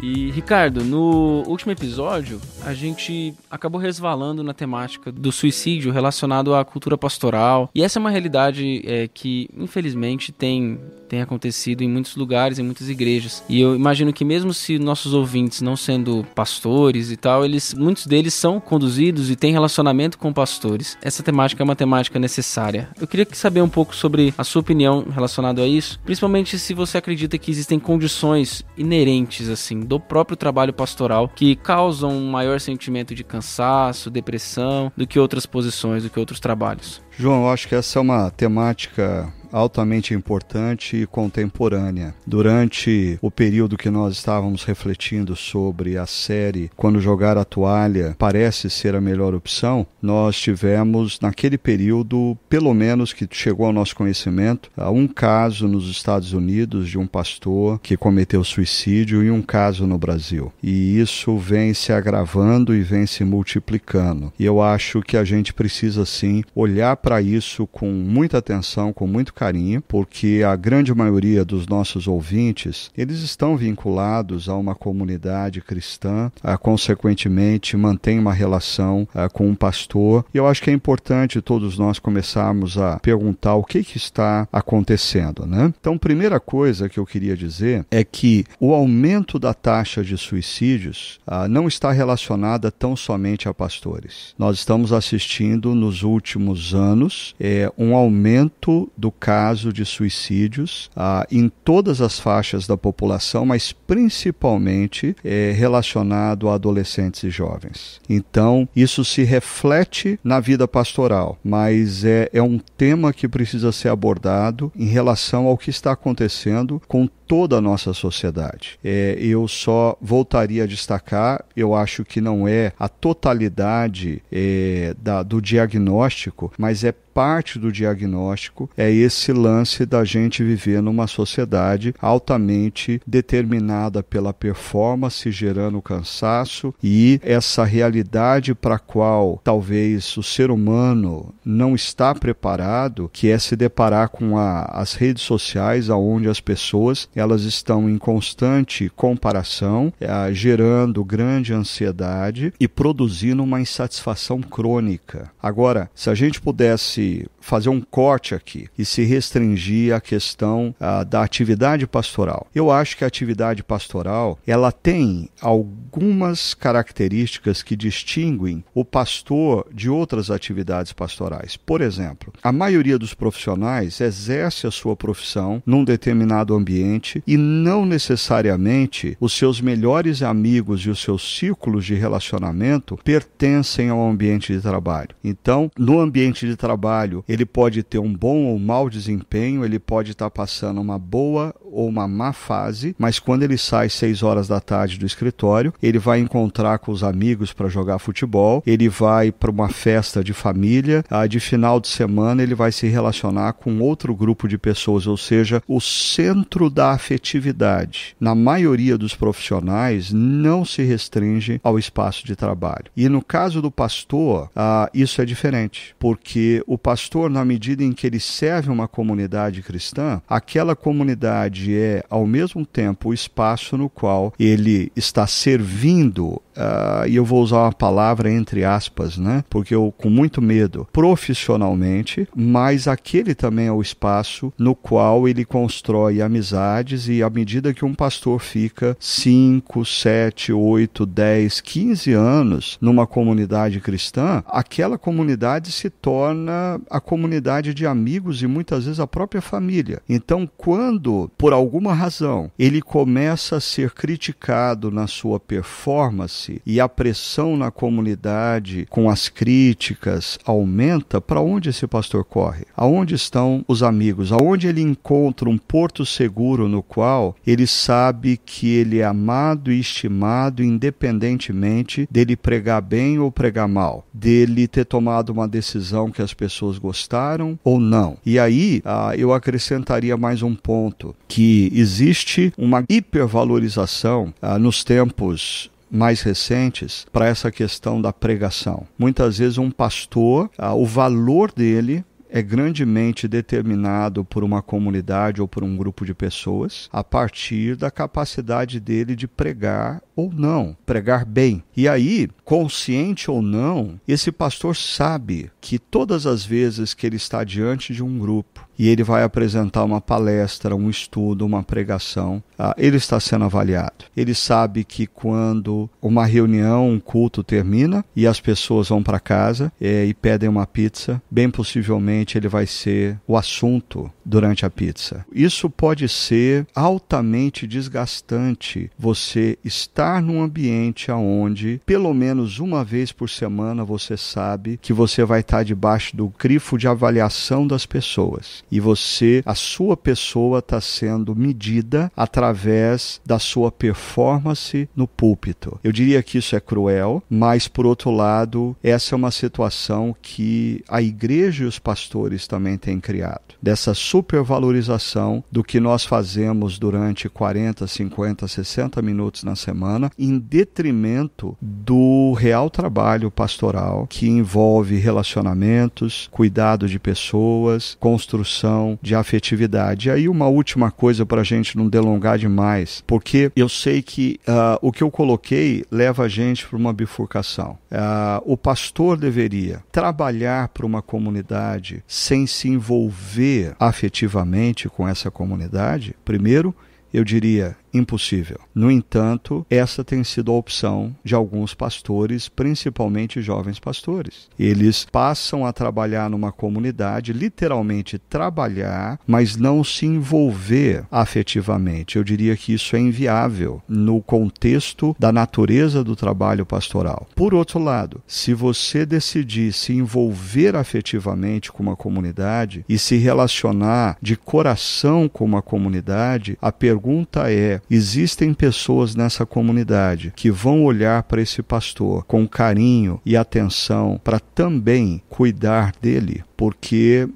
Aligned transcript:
E 0.00 0.30
Ricardo, 0.30 0.84
no 0.84 1.42
último 1.46 1.72
episódio, 1.72 2.40
a 2.64 2.74
gente 2.74 3.34
acabou 3.50 3.80
resvalando 3.80 4.42
na 4.42 4.52
temática 4.52 5.10
do 5.10 5.32
suicídio 5.32 5.90
relacionado 5.90 6.54
à 6.54 6.64
cultura 6.64 6.98
pastoral. 6.98 7.70
E 7.74 7.82
essa 7.82 7.98
é 7.98 8.00
uma 8.00 8.10
realidade 8.10 8.82
é, 8.84 9.08
que, 9.08 9.48
infelizmente, 9.56 10.32
tem, 10.32 10.78
tem 11.06 11.22
acontecido 11.22 11.82
em 11.82 11.88
muitos 11.88 12.16
lugares, 12.16 12.58
em 12.58 12.62
muitas 12.62 12.88
igrejas. 12.88 13.42
E 13.48 13.60
eu 13.60 13.74
imagino 13.74 14.12
que 14.12 14.24
mesmo 14.24 14.52
se 14.52 14.78
nossos 14.78 15.14
ouvintes 15.14 15.60
não 15.60 15.76
sendo 15.76 16.26
pastores 16.34 17.10
e 17.10 17.16
tal, 17.16 17.44
eles 17.44 17.74
muitos 17.74 18.06
deles 18.06 18.34
são 18.34 18.60
conduzidos 18.60 19.30
e 19.30 19.36
têm 19.36 19.52
relacionamento 19.52 20.18
com 20.18 20.32
pastores. 20.32 20.98
Essa 21.00 21.22
temática 21.22 21.62
é 21.62 21.64
uma 21.64 21.76
temática 21.76 22.18
necessária. 22.18 22.88
Eu 23.00 23.06
queria 23.06 23.26
saber 23.32 23.62
um 23.62 23.68
pouco 23.68 23.94
sobre 23.94 24.34
a 24.36 24.44
sua 24.44 24.60
opinião 24.60 25.06
relacionado 25.10 25.60
a 25.60 25.66
isso, 25.66 25.98
principalmente 26.04 26.58
se 26.58 26.74
você 26.74 26.98
acredita 26.98 27.38
que 27.38 27.50
existem 27.50 27.78
condições 27.78 28.64
inerentes 28.76 29.48
assim 29.48 29.80
do 29.80 29.98
próprio 29.98 30.36
trabalho 30.36 30.72
pastoral 30.72 31.28
que 31.28 31.56
causam 31.56 32.10
um 32.10 32.30
maior 32.30 32.60
sentimento 32.60 33.14
de 33.14 33.24
cansaço, 33.24 34.10
depressão, 34.10 34.92
do 34.96 35.06
que 35.06 35.18
outras 35.18 35.46
posições, 35.46 36.02
do 36.02 36.10
que 36.10 36.18
outros 36.18 36.40
trabalhos. 36.40 37.00
João, 37.18 37.44
eu 37.44 37.50
acho 37.50 37.66
que 37.66 37.74
essa 37.74 37.98
é 37.98 38.02
uma 38.02 38.30
temática 38.30 39.32
altamente 39.52 40.12
importante 40.14 40.96
e 40.96 41.06
contemporânea. 41.06 42.14
Durante 42.26 43.18
o 43.22 43.30
período 43.30 43.76
que 43.76 43.90
nós 43.90 44.14
estávamos 44.14 44.64
refletindo 44.64 45.34
sobre 45.34 45.96
a 45.96 46.06
série 46.06 46.70
Quando 46.76 47.00
Jogar 47.00 47.38
a 47.38 47.44
Toalha 47.44 48.14
parece 48.18 48.68
ser 48.68 48.94
a 48.94 49.00
melhor 49.00 49.34
opção, 49.34 49.86
nós 50.00 50.38
tivemos 50.38 51.18
naquele 51.20 51.56
período, 51.56 52.36
pelo 52.48 52.74
menos 52.74 53.12
que 53.12 53.26
chegou 53.30 53.66
ao 53.66 53.72
nosso 53.72 53.96
conhecimento, 53.96 54.70
um 54.76 55.06
caso 55.06 55.66
nos 55.66 55.88
Estados 55.88 56.32
Unidos 56.32 56.88
de 56.88 56.98
um 56.98 57.06
pastor 57.06 57.78
que 57.80 57.96
cometeu 57.96 58.44
suicídio 58.44 59.22
e 59.22 59.30
um 59.30 59.42
caso 59.42 59.86
no 59.86 59.98
Brasil. 59.98 60.52
E 60.62 61.00
isso 61.00 61.36
vem 61.38 61.72
se 61.72 61.92
agravando 61.92 62.74
e 62.74 62.82
vem 62.82 63.06
se 63.06 63.24
multiplicando. 63.24 64.32
E 64.38 64.44
eu 64.44 64.60
acho 64.60 65.00
que 65.00 65.16
a 65.16 65.24
gente 65.24 65.54
precisa 65.54 66.04
sim 66.04 66.44
olhar 66.54 66.96
para 67.06 67.22
isso 67.22 67.68
com 67.68 67.88
muita 67.88 68.38
atenção, 68.38 68.92
com 68.92 69.06
muito 69.06 69.32
carinho, 69.32 69.80
porque 69.80 70.42
a 70.44 70.56
grande 70.56 70.92
maioria 70.92 71.44
dos 71.44 71.64
nossos 71.68 72.08
ouvintes, 72.08 72.90
eles 72.98 73.20
estão 73.20 73.56
vinculados 73.56 74.48
a 74.48 74.56
uma 74.56 74.74
comunidade 74.74 75.60
cristã, 75.60 76.32
a, 76.42 76.58
consequentemente 76.58 77.76
mantém 77.76 78.18
uma 78.18 78.32
relação 78.32 79.06
a, 79.14 79.28
com 79.28 79.46
um 79.46 79.54
pastor. 79.54 80.24
E 80.34 80.38
eu 80.38 80.48
acho 80.48 80.60
que 80.60 80.68
é 80.68 80.72
importante 80.72 81.40
todos 81.40 81.78
nós 81.78 82.00
começarmos 82.00 82.76
a 82.76 82.98
perguntar 82.98 83.54
o 83.54 83.62
que, 83.62 83.84
que 83.84 83.98
está 83.98 84.48
acontecendo, 84.52 85.46
né? 85.46 85.72
Então, 85.78 85.96
primeira 85.96 86.40
coisa 86.40 86.88
que 86.88 86.98
eu 86.98 87.06
queria 87.06 87.36
dizer 87.36 87.86
é 87.88 88.02
que 88.02 88.44
o 88.58 88.74
aumento 88.74 89.38
da 89.38 89.54
taxa 89.54 90.02
de 90.02 90.18
suicídios 90.18 91.20
ah, 91.24 91.46
não 91.46 91.68
está 91.68 91.92
relacionada 91.92 92.68
tão 92.72 92.96
somente 92.96 93.48
a 93.48 93.54
pastores. 93.54 94.34
Nós 94.36 94.58
estamos 94.58 94.92
assistindo 94.92 95.72
nos 95.72 96.02
últimos 96.02 96.74
anos 96.74 96.95
é, 97.38 97.70
um 97.76 97.94
aumento 97.94 98.90
do 98.96 99.10
caso 99.10 99.72
de 99.72 99.84
suicídios 99.84 100.90
ah, 100.96 101.26
em 101.30 101.48
todas 101.48 102.00
as 102.00 102.18
faixas 102.18 102.66
da 102.66 102.76
população, 102.76 103.44
mas 103.44 103.72
principalmente 103.72 105.14
é, 105.24 105.52
relacionado 105.56 106.48
a 106.48 106.54
adolescentes 106.54 107.22
e 107.22 107.30
jovens. 107.30 108.00
Então, 108.08 108.68
isso 108.74 109.04
se 109.04 109.22
reflete 109.22 110.18
na 110.22 110.40
vida 110.40 110.66
pastoral, 110.66 111.38
mas 111.44 112.04
é, 112.04 112.28
é 112.32 112.42
um 112.42 112.58
tema 112.76 113.12
que 113.12 113.28
precisa 113.28 113.72
ser 113.72 113.88
abordado 113.88 114.72
em 114.76 114.86
relação 114.86 115.46
ao 115.46 115.58
que 115.58 115.70
está 115.70 115.92
acontecendo 115.92 116.80
com 116.88 117.08
toda 117.26 117.56
a 117.56 117.60
nossa 117.60 117.92
sociedade. 117.92 118.78
É, 118.84 119.16
eu 119.20 119.46
só 119.48 119.96
voltaria 120.00 120.64
a 120.64 120.66
destacar, 120.66 121.44
eu 121.56 121.74
acho 121.74 122.04
que 122.04 122.20
não 122.20 122.46
é 122.46 122.72
a 122.78 122.88
totalidade 122.88 124.22
é, 124.30 124.94
da, 124.98 125.22
do 125.22 125.40
diagnóstico, 125.40 126.52
mas 126.56 126.84
é 126.84 126.94
parte 127.16 127.58
do 127.58 127.72
diagnóstico 127.72 128.68
é 128.76 128.92
esse 128.92 129.32
lance 129.32 129.86
da 129.86 130.04
gente 130.04 130.44
viver 130.44 130.82
numa 130.82 131.06
sociedade 131.06 131.94
altamente 131.98 133.00
determinada 133.06 134.02
pela 134.02 134.34
performance, 134.34 135.30
gerando 135.30 135.80
cansaço 135.80 136.74
e 136.84 137.18
essa 137.22 137.64
realidade 137.64 138.54
para 138.54 138.74
a 138.74 138.78
qual 138.78 139.40
talvez 139.42 140.14
o 140.18 140.22
ser 140.22 140.50
humano 140.50 141.34
não 141.42 141.74
está 141.74 142.14
preparado, 142.14 143.08
que 143.10 143.30
é 143.30 143.38
se 143.38 143.56
deparar 143.56 144.10
com 144.10 144.36
a, 144.36 144.64
as 144.64 144.92
redes 144.92 145.22
sociais, 145.22 145.88
aonde 145.88 146.28
as 146.28 146.38
pessoas 146.38 147.08
elas 147.16 147.44
estão 147.44 147.88
em 147.88 147.96
constante 147.96 148.92
comparação, 148.94 149.90
é, 149.98 150.34
gerando 150.34 151.02
grande 151.02 151.54
ansiedade 151.54 152.52
e 152.60 152.68
produzindo 152.68 153.42
uma 153.42 153.58
insatisfação 153.58 154.42
crônica. 154.42 155.30
Agora, 155.42 155.88
se 155.94 156.10
a 156.10 156.14
gente 156.14 156.42
pudesse 156.42 157.05
fazer 157.40 157.68
um 157.68 157.80
corte 157.80 158.34
aqui 158.34 158.68
e 158.76 158.84
se 158.84 159.04
restringir 159.04 159.94
à 159.94 160.00
questão 160.00 160.74
ah, 160.80 161.04
da 161.04 161.22
atividade 161.22 161.86
pastoral. 161.86 162.46
Eu 162.54 162.70
acho 162.70 162.96
que 162.96 163.04
a 163.04 163.06
atividade 163.06 163.62
pastoral 163.62 164.38
ela 164.46 164.72
tem 164.72 165.28
algumas 165.40 166.54
características 166.54 167.62
que 167.62 167.76
distinguem 167.76 168.64
o 168.74 168.84
pastor 168.84 169.66
de 169.72 169.88
outras 169.88 170.30
atividades 170.30 170.92
pastorais. 170.92 171.56
Por 171.56 171.80
exemplo, 171.80 172.32
a 172.42 172.50
maioria 172.52 172.98
dos 172.98 173.14
profissionais 173.14 174.00
exerce 174.00 174.66
a 174.66 174.70
sua 174.70 174.96
profissão 174.96 175.62
num 175.64 175.84
determinado 175.84 176.54
ambiente 176.54 177.22
e 177.26 177.36
não 177.36 177.86
necessariamente 177.86 179.16
os 179.20 179.32
seus 179.32 179.60
melhores 179.60 180.22
amigos 180.22 180.80
e 180.80 180.90
os 180.90 181.00
seus 181.00 181.36
círculos 181.38 181.84
de 181.84 181.94
relacionamento 181.94 182.98
pertencem 183.04 183.88
ao 183.88 184.08
ambiente 184.08 184.52
de 184.52 184.60
trabalho. 184.60 185.10
Então, 185.22 185.70
no 185.78 186.00
ambiente 186.00 186.46
de 186.46 186.56
trabalho 186.56 186.95
trabalho, 186.96 187.24
ele 187.28 187.44
pode 187.44 187.82
ter 187.82 187.98
um 187.98 188.12
bom 188.12 188.46
ou 188.46 188.58
mau 188.58 188.88
desempenho, 188.88 189.64
ele 189.64 189.78
pode 189.78 190.12
estar 190.12 190.30
passando 190.30 190.80
uma 190.80 190.98
boa 190.98 191.54
ou 191.76 191.88
uma 191.88 192.08
má 192.08 192.32
fase, 192.32 192.96
mas 192.98 193.18
quando 193.18 193.42
ele 193.42 193.58
sai 193.58 193.90
seis 193.90 194.22
horas 194.22 194.48
da 194.48 194.60
tarde 194.60 194.98
do 194.98 195.04
escritório, 195.04 195.74
ele 195.82 195.98
vai 195.98 196.18
encontrar 196.18 196.78
com 196.78 196.90
os 196.90 197.04
amigos 197.04 197.52
para 197.52 197.68
jogar 197.68 197.98
futebol, 197.98 198.62
ele 198.66 198.88
vai 198.88 199.30
para 199.30 199.50
uma 199.50 199.68
festa 199.68 200.24
de 200.24 200.32
família, 200.32 201.04
ah, 201.10 201.26
de 201.26 201.38
final 201.38 201.78
de 201.78 201.88
semana 201.88 202.42
ele 202.42 202.54
vai 202.54 202.72
se 202.72 202.86
relacionar 202.86 203.52
com 203.52 203.78
outro 203.80 204.14
grupo 204.14 204.48
de 204.48 204.56
pessoas, 204.56 205.06
ou 205.06 205.16
seja, 205.16 205.62
o 205.68 205.80
centro 205.80 206.70
da 206.70 206.92
afetividade, 206.92 208.16
na 208.18 208.34
maioria 208.34 208.96
dos 208.96 209.14
profissionais, 209.14 210.12
não 210.12 210.64
se 210.64 210.82
restringe 210.82 211.60
ao 211.62 211.78
espaço 211.78 212.26
de 212.26 212.34
trabalho. 212.34 212.86
E 212.96 213.08
no 213.08 213.22
caso 213.22 213.60
do 213.60 213.70
pastor, 213.70 214.50
ah, 214.56 214.88
isso 214.94 215.20
é 215.20 215.24
diferente, 215.24 215.94
porque 215.98 216.62
o 216.66 216.78
pastor, 216.78 217.28
na 217.28 217.44
medida 217.44 217.84
em 217.84 217.92
que 217.92 218.06
ele 218.06 218.20
serve 218.20 218.70
uma 218.70 218.88
comunidade 218.88 219.62
cristã, 219.62 220.22
aquela 220.28 220.74
comunidade 220.74 221.65
é, 221.74 222.04
ao 222.08 222.26
mesmo 222.26 222.64
tempo, 222.64 223.08
o 223.08 223.14
espaço 223.14 223.76
no 223.76 223.88
qual 223.88 224.32
ele 224.38 224.92
está 224.94 225.26
servindo 225.26 226.40
uh, 226.56 227.08
e 227.08 227.16
eu 227.16 227.24
vou 227.24 227.42
usar 227.42 227.62
uma 227.64 227.72
palavra 227.72 228.30
entre 228.30 228.64
aspas, 228.64 229.16
né? 229.16 229.44
Porque 229.48 229.74
eu, 229.74 229.92
com 229.96 230.10
muito 230.10 230.40
medo, 230.42 230.86
profissionalmente, 230.92 232.28
mas 232.34 232.88
aquele 232.88 233.34
também 233.34 233.66
é 233.66 233.72
o 233.72 233.82
espaço 233.82 234.52
no 234.58 234.74
qual 234.74 235.28
ele 235.28 235.44
constrói 235.44 236.20
amizades 236.20 237.08
e 237.08 237.22
à 237.22 237.30
medida 237.30 237.74
que 237.74 237.84
um 237.84 237.94
pastor 237.94 238.40
fica 238.40 238.96
5, 238.98 239.84
7, 239.84 240.52
8, 240.52 241.06
10, 241.06 241.60
15 241.60 242.12
anos 242.12 242.78
numa 242.80 243.06
comunidade 243.06 243.80
cristã, 243.80 244.42
aquela 244.46 244.98
comunidade 244.98 245.72
se 245.72 245.90
torna 245.90 246.80
a 246.90 247.00
comunidade 247.00 247.74
de 247.74 247.86
amigos 247.86 248.42
e 248.42 248.46
muitas 248.46 248.84
vezes 248.84 249.00
a 249.00 249.06
própria 249.06 249.40
família. 249.40 250.00
Então, 250.08 250.48
quando 250.56 251.30
por 251.36 251.52
alguma 251.52 251.94
razão, 251.94 252.50
ele 252.58 252.80
começa 252.80 253.56
a 253.56 253.60
ser 253.60 253.90
criticado 253.90 254.90
na 254.90 255.06
sua 255.06 255.38
performance 255.38 256.45
e 256.64 256.80
a 256.80 256.88
pressão 256.88 257.56
na 257.56 257.70
comunidade 257.70 258.86
com 258.90 259.08
as 259.10 259.28
críticas 259.28 260.38
aumenta, 260.44 261.20
para 261.20 261.40
onde 261.40 261.70
esse 261.70 261.86
pastor 261.86 262.24
corre? 262.24 262.64
Aonde 262.76 263.14
estão 263.14 263.64
os 263.68 263.82
amigos? 263.82 264.32
Aonde 264.32 264.68
ele 264.68 264.80
encontra 264.80 265.48
um 265.48 265.58
porto 265.58 266.04
seguro 266.04 266.68
no 266.68 266.82
qual 266.82 267.36
ele 267.46 267.66
sabe 267.66 268.38
que 268.44 268.68
ele 268.68 268.98
é 268.98 269.04
amado 269.04 269.72
e 269.72 269.80
estimado 269.80 270.62
independentemente 270.62 272.08
dele 272.10 272.36
pregar 272.36 272.82
bem 272.82 273.18
ou 273.18 273.30
pregar 273.30 273.68
mal, 273.68 274.04
dele 274.12 274.66
ter 274.66 274.84
tomado 274.84 275.30
uma 275.30 275.48
decisão 275.48 276.10
que 276.10 276.22
as 276.22 276.34
pessoas 276.34 276.78
gostaram 276.78 277.58
ou 277.64 277.78
não. 277.78 278.16
E 278.24 278.38
aí 278.38 278.82
ah, 278.84 279.12
eu 279.16 279.32
acrescentaria 279.32 280.16
mais 280.16 280.42
um 280.42 280.54
ponto 280.54 281.14
que 281.28 281.70
existe 281.74 282.52
uma 282.56 282.84
hipervalorização 282.88 284.32
ah, 284.40 284.58
nos 284.58 284.84
tempos 284.84 285.70
mais 285.90 286.22
recentes 286.22 287.06
para 287.12 287.26
essa 287.26 287.50
questão 287.50 288.00
da 288.00 288.12
pregação. 288.12 288.86
Muitas 288.98 289.38
vezes 289.38 289.58
um 289.58 289.70
pastor, 289.70 290.50
ah, 290.58 290.74
o 290.74 290.84
valor 290.84 291.52
dele 291.52 292.04
é 292.30 292.42
grandemente 292.42 293.28
determinado 293.28 294.24
por 294.24 294.44
uma 294.44 294.62
comunidade 294.62 295.40
ou 295.40 295.48
por 295.48 295.62
um 295.62 295.76
grupo 295.76 296.04
de 296.04 296.14
pessoas 296.14 296.88
a 296.92 297.02
partir 297.02 297.76
da 297.76 297.90
capacidade 297.90 298.80
dele 298.80 299.16
de 299.16 299.26
pregar 299.26 300.02
ou 300.14 300.32
não, 300.32 300.76
pregar 300.86 301.24
bem. 301.24 301.62
E 301.76 301.86
aí, 301.86 302.28
consciente 302.42 303.30
ou 303.30 303.42
não, 303.42 304.00
esse 304.08 304.32
pastor 304.32 304.74
sabe 304.74 305.50
que 305.60 305.78
todas 305.78 306.26
as 306.26 306.44
vezes 306.44 306.94
que 306.94 307.06
ele 307.06 307.16
está 307.16 307.44
diante 307.44 307.92
de 307.92 308.02
um 308.02 308.18
grupo 308.18 308.66
e 308.78 308.88
ele 308.88 309.02
vai 309.02 309.22
apresentar 309.22 309.84
uma 309.84 310.00
palestra, 310.00 310.74
um 310.74 310.88
estudo, 310.88 311.46
uma 311.46 311.62
pregação, 311.62 312.42
ah, 312.58 312.74
ele 312.76 312.96
está 312.96 313.18
sendo 313.18 313.44
avaliado. 313.44 314.04
Ele 314.16 314.34
sabe 314.34 314.84
que 314.84 315.06
quando 315.06 315.88
uma 316.00 316.26
reunião, 316.26 316.90
um 316.90 317.00
culto 317.00 317.42
termina 317.42 318.04
e 318.14 318.26
as 318.26 318.40
pessoas 318.40 318.88
vão 318.88 319.02
para 319.02 319.20
casa 319.20 319.72
é, 319.80 320.04
e 320.04 320.14
pedem 320.14 320.48
uma 320.48 320.66
pizza, 320.66 321.22
bem 321.30 321.50
possivelmente 321.50 322.15
ele 322.38 322.48
vai 322.48 322.66
ser 322.66 323.18
o 323.26 323.36
assunto 323.36 324.10
durante 324.24 324.64
a 324.64 324.70
pizza. 324.70 325.24
Isso 325.32 325.68
pode 325.68 326.08
ser 326.08 326.66
altamente 326.74 327.66
desgastante. 327.66 328.90
Você 328.98 329.58
estar 329.64 330.22
num 330.22 330.42
ambiente 330.42 331.10
onde, 331.10 331.80
pelo 331.84 332.12
menos 332.14 332.58
uma 332.58 332.84
vez 332.84 333.12
por 333.12 333.28
semana, 333.28 333.84
você 333.84 334.16
sabe 334.16 334.78
que 334.80 334.92
você 334.92 335.24
vai 335.24 335.40
estar 335.40 335.62
debaixo 335.62 336.16
do 336.16 336.32
grifo 336.38 336.78
de 336.78 336.88
avaliação 336.88 337.66
das 337.66 337.86
pessoas 337.86 338.64
e 338.70 338.80
você, 338.80 339.42
a 339.44 339.54
sua 339.54 339.96
pessoa 339.96 340.58
está 340.58 340.80
sendo 340.80 341.34
medida 341.34 342.10
através 342.16 343.20
da 343.24 343.38
sua 343.38 343.70
performance 343.70 344.88
no 344.94 345.06
púlpito. 345.06 345.78
Eu 345.82 345.92
diria 345.92 346.22
que 346.22 346.38
isso 346.38 346.56
é 346.56 346.60
cruel, 346.60 347.22
mas 347.28 347.68
por 347.68 347.86
outro 347.86 348.10
lado, 348.10 348.76
essa 348.82 349.14
é 349.14 349.16
uma 349.16 349.30
situação 349.30 350.14
que 350.20 350.82
a 350.88 351.00
igreja 351.02 351.64
e 351.64 351.66
os 351.66 351.78
pastores 351.78 352.05
também 352.48 352.76
têm 352.76 353.00
criado. 353.00 353.54
Dessa 353.62 353.94
supervalorização 353.94 355.42
do 355.50 355.64
que 355.64 355.80
nós 355.80 356.04
fazemos 356.04 356.78
durante 356.78 357.28
40, 357.28 357.86
50, 357.86 358.48
60 358.48 359.02
minutos 359.02 359.44
na 359.44 359.56
semana, 359.56 360.10
em 360.18 360.38
detrimento 360.38 361.56
do 361.60 362.32
real 362.32 362.70
trabalho 362.70 363.30
pastoral 363.30 364.06
que 364.08 364.28
envolve 364.28 364.96
relacionamentos, 364.96 366.28
cuidado 366.30 366.88
de 366.88 366.98
pessoas, 366.98 367.96
construção 368.00 368.98
de 369.02 369.14
afetividade. 369.14 370.08
E 370.08 370.10
aí, 370.10 370.28
uma 370.28 370.46
última 370.46 370.90
coisa 370.90 371.24
para 371.24 371.40
a 371.40 371.44
gente 371.44 371.76
não 371.76 371.88
delongar 371.88 372.38
demais, 372.38 373.02
porque 373.06 373.50
eu 373.54 373.68
sei 373.68 374.02
que 374.02 374.38
uh, 374.48 374.78
o 374.80 374.92
que 374.92 375.02
eu 375.02 375.10
coloquei 375.10 375.84
leva 375.90 376.24
a 376.24 376.28
gente 376.28 376.66
para 376.66 376.76
uma 376.76 376.92
bifurcação. 376.92 377.78
Uh, 377.90 378.42
o 378.44 378.56
pastor 378.56 379.16
deveria 379.16 379.82
trabalhar 379.90 380.68
para 380.68 380.86
uma 380.86 381.02
comunidade 381.02 381.95
sem 382.06 382.46
se 382.46 382.68
envolver 382.68 383.74
afetivamente 383.78 384.88
com 384.88 385.06
essa 385.08 385.30
comunidade, 385.30 386.14
primeiro. 386.24 386.74
Eu 387.12 387.24
diria, 387.24 387.76
impossível. 387.96 388.60
No 388.74 388.90
entanto, 388.90 389.66
essa 389.70 390.04
tem 390.04 390.22
sido 390.24 390.52
a 390.52 390.54
opção 390.54 391.14
de 391.24 391.34
alguns 391.34 391.74
pastores, 391.74 392.48
principalmente 392.48 393.40
jovens 393.40 393.78
pastores. 393.78 394.48
Eles 394.58 395.06
passam 395.10 395.66
a 395.66 395.72
trabalhar 395.72 396.30
numa 396.30 396.52
comunidade, 396.52 397.32
literalmente 397.32 398.18
trabalhar, 398.18 399.18
mas 399.26 399.56
não 399.56 399.82
se 399.82 400.06
envolver 400.06 401.04
afetivamente. 401.10 402.16
Eu 402.16 402.24
diria 402.24 402.56
que 402.56 402.72
isso 402.72 402.96
é 402.96 402.98
inviável 402.98 403.82
no 403.88 404.20
contexto 404.20 405.14
da 405.18 405.32
natureza 405.32 406.02
do 406.02 406.16
trabalho 406.16 406.66
pastoral. 406.66 407.26
Por 407.34 407.54
outro 407.54 407.78
lado, 407.78 408.22
se 408.26 408.54
você 408.54 409.04
decidir 409.06 409.72
se 409.72 409.92
envolver 409.92 410.76
afetivamente 410.76 411.72
com 411.72 411.82
uma 411.82 411.96
comunidade 411.96 412.84
e 412.88 412.98
se 412.98 413.16
relacionar 413.16 414.16
de 414.20 414.36
coração 414.36 415.28
com 415.28 415.44
uma 415.44 415.62
comunidade, 415.62 416.58
a 416.60 416.72
pergunta 416.72 417.50
é: 417.50 417.80
Existem 417.90 418.52
pessoas 418.52 419.14
nessa 419.14 419.46
comunidade 419.46 420.32
que 420.34 420.50
vão 420.50 420.84
olhar 420.84 421.22
para 421.22 421.40
esse 421.40 421.62
pastor 421.62 422.24
com 422.24 422.46
carinho 422.46 423.20
e 423.24 423.36
atenção 423.36 424.20
para 424.22 424.40
também 424.40 425.22
cuidar 425.28 425.92
dele, 426.02 426.42
porque 426.56 427.28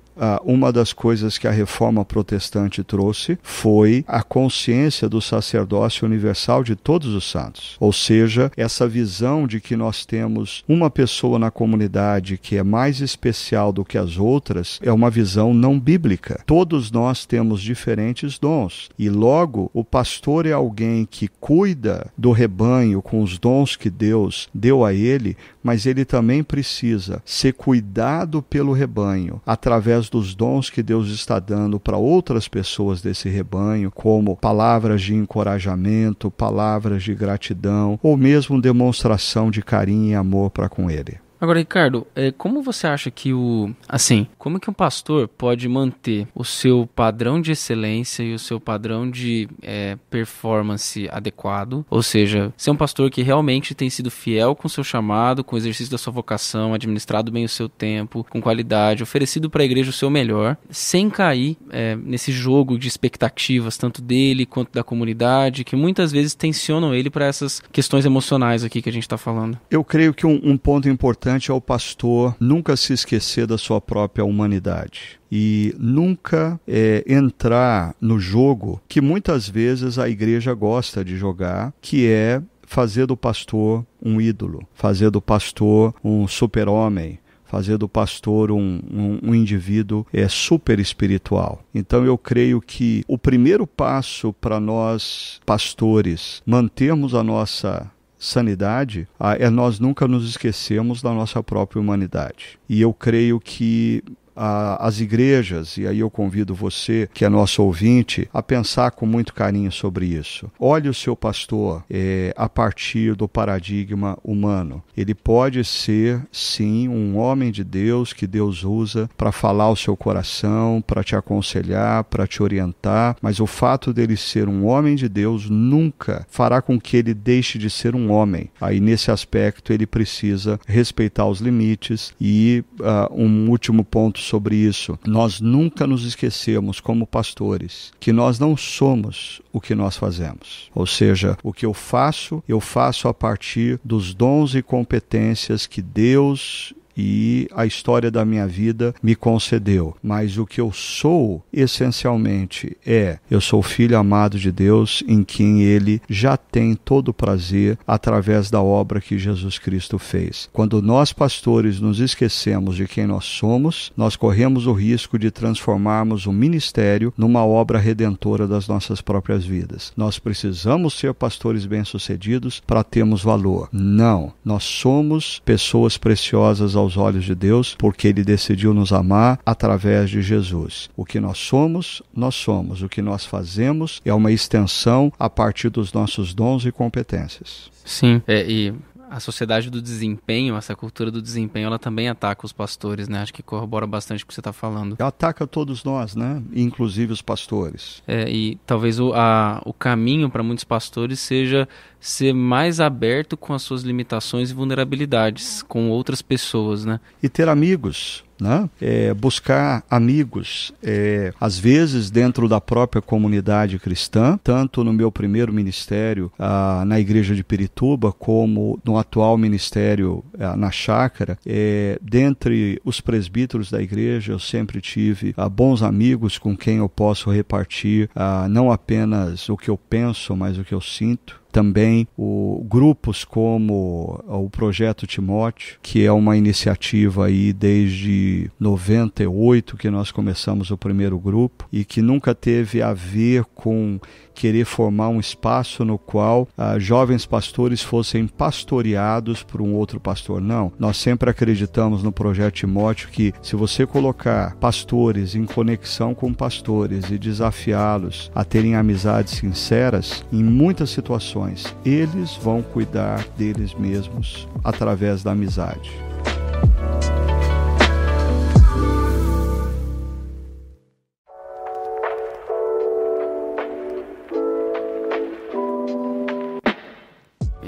uma 0.45 0.73
das 0.73 0.93
coisas 0.93 1.39
que 1.39 1.49
a 1.49 1.51
reforma 1.51 2.05
protestante 2.05 2.83
trouxe 2.83 3.39
foi 3.43 4.05
a 4.07 4.23
consciência 4.23 5.09
do 5.09 5.21
sacerdócio 5.21 6.07
universal 6.07 6.63
de 6.63 6.77
todos 6.77 7.15
os 7.15 7.29
santos. 7.31 7.77
Ou 7.81 7.93
seja, 7.93 8.51
essa 8.57 8.87
visão 8.87 9.47
de 9.47 9.61
que 9.61 9.77
nós 9.77 10.05
temos 10.05 10.65
uma 10.69 10.91
pessoa 10.91 11.39
na 11.39 11.51
comunidade 11.51 12.39
que 12.39 12.57
é 12.57 12.63
mais 12.63 13.01
especial 13.01 13.73
do 13.73 13.85
que 13.85 13.97
as 13.97 14.19
outras 14.19 14.79
é 14.83 14.93
uma 14.93 15.11
visão 15.11 15.55
não 15.55 15.79
bíblica. 15.79 16.43
Todos 16.47 16.91
nós 16.91 17.25
temos 17.25 17.63
diferentes 17.63 18.39
dons 18.39 18.91
e 18.99 19.09
logo 19.09 19.71
o 19.73 19.85
pastor 19.85 20.47
é 20.47 20.53
alguém 20.53 21.07
que 21.07 21.29
cuida 21.41 22.11
do 22.17 22.33
rebanho 22.33 23.01
com 23.01 23.23
os 23.23 23.39
dons 23.39 23.77
que 23.77 23.89
Deus 23.89 24.49
deu 24.55 24.85
a 24.85 24.93
ele, 24.93 25.37
mas 25.63 25.87
ele 25.87 26.05
também 26.05 26.43
precisa 26.43 27.23
ser 27.25 27.55
cuidado 27.55 28.43
pelo 28.43 28.73
rebanho 28.73 29.41
através 29.47 30.10
dos 30.11 30.35
dons 30.35 30.69
que 30.69 30.83
Deus 30.83 31.09
está 31.09 31.39
dando 31.39 31.79
para 31.79 31.97
outras 31.97 32.49
pessoas 32.49 33.01
desse 33.01 33.29
rebanho, 33.29 33.91
como 33.91 34.37
palavras 34.37 35.03
de 35.03 35.15
encorajamento, 35.15 36.31
palavras 36.31 37.03
de 37.03 37.15
gratidão 37.15 37.99
ou 38.03 38.17
mesmo 38.17 38.61
demonstração 38.61 39.51
de 39.51 39.63
carinho 39.63 40.11
e 40.11 40.15
amor 40.15 40.51
para 40.51 40.69
com 40.69 40.91
ele. 40.91 41.19
Agora, 41.41 41.59
Ricardo, 41.59 42.07
é, 42.15 42.31
como 42.31 42.63
você 42.63 42.87
acha 42.87 43.11
que 43.11 43.33
o. 43.33 43.75
Assim, 43.89 44.27
como 44.37 44.61
que 44.61 44.69
um 44.69 44.75
pastor 44.75 45.27
pode 45.27 45.67
manter 45.69 46.29
o 46.35 46.45
seu 46.45 46.87
padrão 46.95 47.41
de 47.41 47.53
excelência 47.53 48.23
e 48.23 48.35
o 48.35 48.39
seu 48.39 48.61
padrão 48.61 49.11
de 49.11 49.49
é, 49.63 49.97
performance 50.11 51.09
adequado? 51.11 51.85
Ou 51.89 52.03
seja, 52.03 52.53
ser 52.59 52.71
um 52.71 52.77
pastor 52.77 53.11
que 53.11 53.23
realmente 53.23 53.75
tem 53.75 53.89
sido 53.89 54.11
fiel 54.11 54.55
com 54.55 54.67
o 54.67 54.71
seu 54.71 54.85
chamado, 54.85 55.43
com 55.43 55.57
o 55.57 55.59
exercício 55.59 55.91
da 55.91 55.97
sua 55.97 56.13
vocação, 56.13 56.75
administrado 56.75 57.33
bem 57.33 57.47
o 57.47 57.49
seu 57.49 57.71
tempo, 57.71 58.27
com 58.29 58.43
qualidade, 58.43 59.03
oferecido 59.03 59.49
para 59.49 59.63
a 59.63 59.65
igreja 59.65 59.89
o 59.89 59.95
seu 59.95 60.11
melhor, 60.11 60.59
sem 60.69 61.09
cair 61.09 61.57
é, 61.71 61.97
nesse 61.97 62.33
jogo 62.33 62.79
de 62.79 62.87
expectativas, 62.87 63.79
tanto 63.79 64.03
dele 64.03 64.45
quanto 64.45 64.73
da 64.73 64.85
comunidade, 64.85 65.65
que 65.65 65.75
muitas 65.75 66.13
vezes 66.13 66.35
tensionam 66.35 66.95
ele 66.95 67.09
para 67.09 67.25
essas 67.25 67.63
questões 67.73 68.05
emocionais 68.05 68.63
aqui 68.63 68.83
que 68.83 68.91
a 68.91 68.93
gente 68.93 69.05
está 69.05 69.17
falando. 69.17 69.59
Eu 69.71 69.83
creio 69.83 70.13
que 70.13 70.27
um, 70.27 70.39
um 70.43 70.59
ponto 70.59 70.89
importante 70.89 71.30
importante 71.31 71.51
ao 71.51 71.61
pastor 71.61 72.37
nunca 72.41 72.77
se 72.77 72.93
esquecer 72.93 73.47
da 73.47 73.57
sua 73.57 73.81
própria 73.81 74.25
humanidade 74.25 75.21
e 75.31 75.75
nunca 75.79 76.61
é, 76.67 77.05
entrar 77.07 77.95
no 78.01 78.19
jogo 78.19 78.81
que 78.89 79.01
muitas 79.01 79.49
vezes 79.49 79.99
a 79.99 80.09
igreja 80.09 80.53
gosta 80.53 81.05
de 81.05 81.17
jogar, 81.17 81.73
que 81.81 82.09
é 82.09 82.43
fazer 82.63 83.07
do 83.07 83.17
pastor 83.17 83.87
um 84.03 84.21
ídolo, 84.21 84.67
fazer 84.75 85.11
do 85.11 85.23
pastor 85.23 85.95
um 86.03 86.27
super-homem, 86.27 87.21
fazer 87.45 87.77
do 87.77 87.89
pastor 87.89 88.51
um, 88.51 88.81
um, 88.93 89.31
um, 89.31 89.35
indivíduo 89.35 90.07
é 90.13 90.29
super 90.29 90.79
espiritual. 90.79 91.63
Então 91.75 92.05
eu 92.05 92.19
creio 92.19 92.61
que 92.61 93.05
o 93.07 93.19
primeiro 93.19 93.67
passo 93.67 94.33
para 94.33 94.59
nós 94.59 95.41
pastores 95.47 96.43
mantermos 96.47 97.15
a 97.15 97.23
nossa 97.23 97.91
sanidade 98.21 99.09
é 99.39 99.49
nós 99.49 99.81
nunca 99.81 100.07
nos 100.07 100.29
esquecemos 100.29 101.01
da 101.01 101.13
nossa 101.13 101.43
própria 101.43 101.81
humanidade. 101.81 102.59
E 102.69 102.81
eu 102.81 102.93
creio 102.93 103.41
que 103.41 104.05
a, 104.41 104.87
as 104.87 105.01
igrejas, 105.01 105.77
e 105.77 105.87
aí 105.87 106.01
eu 106.01 106.09
convido 106.09 106.55
você, 106.55 107.07
que 107.13 107.27
é 107.27 107.29
nosso 107.29 107.63
ouvinte, 107.63 108.27
a 108.33 108.43
pensar 108.43 108.91
com 108.93 109.05
muito 109.05 109.35
carinho 109.35 109.71
sobre 109.71 110.07
isso. 110.07 110.51
Olhe 110.59 110.89
o 110.89 110.95
seu 110.95 111.15
pastor 111.15 111.85
é, 111.91 112.33
a 112.35 112.49
partir 112.49 113.15
do 113.15 113.29
paradigma 113.29 114.17
humano. 114.25 114.83
Ele 114.97 115.15
pode 115.15 115.63
ser, 115.63 116.23
sim, 116.33 116.89
um 116.89 117.19
homem 117.19 117.51
de 117.51 117.63
Deus 117.63 118.15
que 118.15 118.27
Deus 118.27 118.65
usa 118.65 119.11
para 119.15 119.31
falar 119.31 119.65
ao 119.65 119.77
seu 119.77 119.95
coração, 119.95 120.83
para 120.87 121.05
te 121.05 121.15
aconselhar, 121.15 122.05
para 122.05 122.27
te 122.27 122.43
orientar, 122.43 123.17
mas 123.21 123.41
o 123.41 123.47
fato 123.47 123.93
dele 123.93 124.17
ser 124.17 124.49
um 124.49 124.65
homem 124.67 124.97
de 124.97 125.09
Deus 125.09 125.51
nunca 125.51 126.27
fará 126.31 126.63
com 126.63 126.81
que 126.81 126.97
ele 126.97 127.13
deixe 127.13 127.59
de 127.59 127.69
ser 127.69 127.95
um 127.95 128.11
homem. 128.11 128.51
Aí, 128.59 128.81
nesse 128.81 129.11
aspecto, 129.11 129.73
ele 129.73 129.87
precisa 129.87 130.59
respeitar 130.67 131.27
os 131.27 131.41
limites. 131.41 132.15
E 132.19 132.65
uh, 132.79 133.15
um 133.15 133.51
último 133.51 133.85
ponto 133.85 134.19
sobre 134.31 134.57
isso: 134.57 134.99
nós 135.05 135.41
nunca 135.41 135.87
nos 135.87 136.05
esquecemos, 136.05 136.81
como 136.81 137.07
pastores, 137.07 137.93
que 137.99 138.13
nós 138.13 138.39
não 138.39 138.57
somos 138.57 139.43
o 139.53 139.61
que 139.61 139.75
nós 139.75 139.97
fazemos. 139.97 140.71
Ou 140.75 140.87
seja, 140.87 141.37
o 141.43 141.53
que 141.53 141.67
eu 141.67 141.75
faço, 141.75 142.43
eu 142.49 142.61
faço 142.61 143.09
a 143.09 143.15
partir 143.15 143.81
dos 143.85 144.15
dons 144.15 144.55
e 144.55 144.63
competências 144.63 145.67
que 145.67 145.83
Deus 145.83 146.73
e 147.01 147.49
a 147.53 147.65
história 147.65 148.11
da 148.11 148.25
minha 148.25 148.47
vida 148.47 148.95
me 149.03 149.15
concedeu. 149.15 149.97
Mas 150.03 150.37
o 150.37 150.45
que 150.45 150.61
eu 150.61 150.71
sou, 150.71 151.43
essencialmente, 151.51 152.77
é: 152.85 153.19
eu 153.31 153.41
sou 153.41 153.63
filho 153.63 153.97
amado 153.97 154.39
de 154.39 154.53
Deus, 154.53 155.03
em 155.09 155.25
quem 155.25 155.63
Ele 155.63 156.03
já 156.09 156.37
tem 156.37 156.75
todo 156.75 157.09
o 157.09 157.15
prazer 157.15 157.79
através 157.87 158.51
da 158.51 158.61
obra 158.61 159.01
que 159.01 159.19
Jesus 159.19 159.59
Cristo 159.59 159.99
fez. 159.99 160.49
Quando 160.53 160.83
nós, 160.83 161.13
pastores, 161.13 161.81
nos 161.81 162.01
esquecemos 162.01 162.77
de 162.77 162.87
quem 162.87 163.07
nós 163.07 163.25
somos, 163.25 163.93
nós 163.97 164.15
corremos 164.15 164.67
o 164.67 164.73
risco 164.73 165.19
de 165.19 165.31
transformarmos 165.31 166.27
o 166.27 166.33
ministério 166.33 167.13
numa 167.17 167.45
obra 167.45 167.79
redentora 167.79 168.47
das 168.47 168.69
nossas 168.69 169.01
próprias 169.01 169.45
vidas. 169.45 169.93
Nós 169.97 170.19
precisamos 170.19 170.95
ser 170.95 171.15
pastores 171.15 171.65
bem-sucedidos 171.65 172.61
para 172.67 172.85
termos 172.85 173.23
valor. 173.23 173.69
Não, 173.73 174.33
nós 174.45 174.65
somos 174.65 175.41
pessoas 175.45 175.97
preciosas 175.97 176.77
aos 176.77 176.90
olhos 176.97 177.25
de 177.25 177.35
Deus, 177.35 177.75
porque 177.79 178.09
Ele 178.09 178.23
decidiu 178.23 178.73
nos 178.75 178.93
amar 178.93 179.39
através 179.45 180.11
de 180.11 180.23
Jesus. 180.23 180.89
O 180.97 181.05
que 181.05 181.21
nós 181.21 181.39
somos, 181.39 182.03
nós 182.15 182.35
somos. 182.35 182.83
O 182.83 182.89
que 182.89 183.03
nós 183.03 183.25
fazemos 183.25 184.01
é 184.05 184.13
uma 184.13 184.33
extensão 184.33 185.13
a 185.19 185.29
partir 185.29 185.69
dos 185.69 185.93
nossos 185.93 186.35
dons 186.35 186.65
e 186.65 186.73
competências. 186.73 187.71
Sim, 187.85 188.23
é, 188.27 188.45
e 188.49 188.75
a 189.11 189.19
sociedade 189.19 189.69
do 189.69 189.83
desempenho, 189.83 190.57
essa 190.57 190.77
cultura 190.77 191.11
do 191.11 191.21
desempenho, 191.21 191.67
ela 191.67 191.79
também 191.79 192.09
ataca 192.09 192.47
os 192.47 192.53
pastores, 192.53 193.09
né? 193.09 193.21
Acho 193.21 193.35
que 193.35 193.43
corrobora 193.43 193.87
bastante 193.87 194.23
o 194.23 194.27
que 194.27 194.33
você 194.33 194.41
está 194.41 194.53
falando. 194.53 194.97
Ataca 195.01 195.47
todos 195.47 195.83
nós, 195.83 196.15
né? 196.15 196.41
Inclusive 196.55 197.13
os 197.13 197.21
pastores. 197.21 198.03
É, 198.07 198.31
e 198.31 198.57
talvez 198.65 199.01
o, 199.01 199.13
a, 199.13 199.61
o 199.65 199.73
caminho 199.73 200.31
para 200.31 200.45
muitos 200.45 200.65
pastores 200.65 201.19
seja 201.19 201.69
ser 201.99 202.33
mais 202.33 202.81
aberto 202.81 203.37
com 203.37 203.53
as 203.53 203.63
suas 203.63 203.83
limitações 203.83 204.51
e 204.51 204.55
vulnerabilidades 204.55 205.63
com 205.63 205.91
outras 205.91 206.23
pessoas, 206.23 206.85
né? 206.85 207.01
E 207.21 207.29
ter 207.29 207.49
amigos, 207.49 208.25
né? 208.41 208.69
É, 208.81 209.13
buscar 209.15 209.85
amigos, 209.91 210.73
é, 210.83 211.33
às 211.41 211.59
vezes 211.59 212.11
dentro 212.11 212.49
da 212.49 212.61
própria 212.61 213.03
comunidade 213.03 213.79
cristã, 213.79 214.39
tanto 214.43 214.83
no 214.83 214.93
meu 214.93 215.13
primeiro 215.13 215.53
ministério 215.53 216.33
ah, 216.39 216.83
na 216.87 216.99
igreja 216.99 217.35
de 217.35 217.45
Pirituba, 217.45 218.13
como 218.13 218.79
no 218.85 218.97
atual 218.97 219.37
ministério 219.37 220.25
ah, 220.39 220.57
na 220.57 220.71
chácara, 220.71 221.39
é, 221.47 221.99
dentre 222.01 222.81
os 222.85 223.01
presbíteros 223.01 223.71
da 223.71 223.83
igreja, 223.83 224.33
eu 224.33 224.39
sempre 224.39 224.81
tive 224.81 225.35
ah, 225.37 225.49
bons 225.49 225.83
amigos 225.83 226.39
com 226.39 226.57
quem 226.57 226.79
eu 226.79 226.89
posso 226.89 227.31
repartir 227.31 228.09
não 228.49 228.71
apenas 228.71 229.49
o 229.49 229.57
que 229.57 229.69
eu 229.69 229.77
penso, 229.77 230.37
mas 230.37 230.59
o 230.59 230.65
que 230.65 230.75
eu 230.75 230.81
sinto 230.81 231.40
também 231.51 232.07
o, 232.17 232.65
grupos 232.69 233.25
como 233.25 234.23
o 234.27 234.49
Projeto 234.51 235.07
Timóteo, 235.07 235.79
que 235.83 236.05
é 236.05 236.13
uma 236.13 236.37
iniciativa 236.37 237.27
aí 237.27 237.53
desde 237.53 238.51
98 238.59 239.77
que 239.77 239.91
nós 239.91 240.11
começamos 240.11 240.71
o 240.71 240.79
primeiro 240.79 241.19
grupo 241.19 241.69
e 241.73 241.85
que 241.85 242.01
nunca 242.01 242.35
teve 242.35 242.83
a 242.83 242.93
ver 242.93 243.45
com 243.55 243.99
querer 244.35 244.65
formar 244.65 245.09
um 245.09 245.21
espaço 245.21 245.85
no 245.85 245.99
qual 245.99 246.49
ah, 246.57 246.79
jovens 246.79 247.27
pastores 247.27 247.83
fossem 247.83 248.27
pastoreados 248.27 249.43
por 249.43 249.61
um 249.61 249.75
outro 249.75 250.01
pastor. 250.01 250.41
Não, 250.41 250.73
nós 250.79 250.97
sempre 250.97 251.29
acreditamos 251.29 252.03
no 252.03 252.11
projeto 252.11 252.55
Timóteo 252.55 253.11
que 253.11 253.35
se 253.43 253.55
você 253.55 253.87
colocar 253.87 254.57
pastores 254.57 255.35
em 255.35 255.45
conexão 255.45 256.15
com 256.15 256.33
pastores 256.33 257.11
e 257.11 257.19
desafiá-los 257.19 258.31
a 258.35 258.45
terem 258.45 258.77
amizades 258.77 259.35
sinceras, 259.35 260.25
em 260.33 260.43
muitas 260.43 260.91
situações 260.91 261.40
eles 261.85 262.37
vão 262.37 262.63
cuidar 262.63 263.25
deles 263.37 263.75
mesmos 263.75 264.49
através 264.65 265.23
da 265.23 265.33
amizade. 265.33 265.91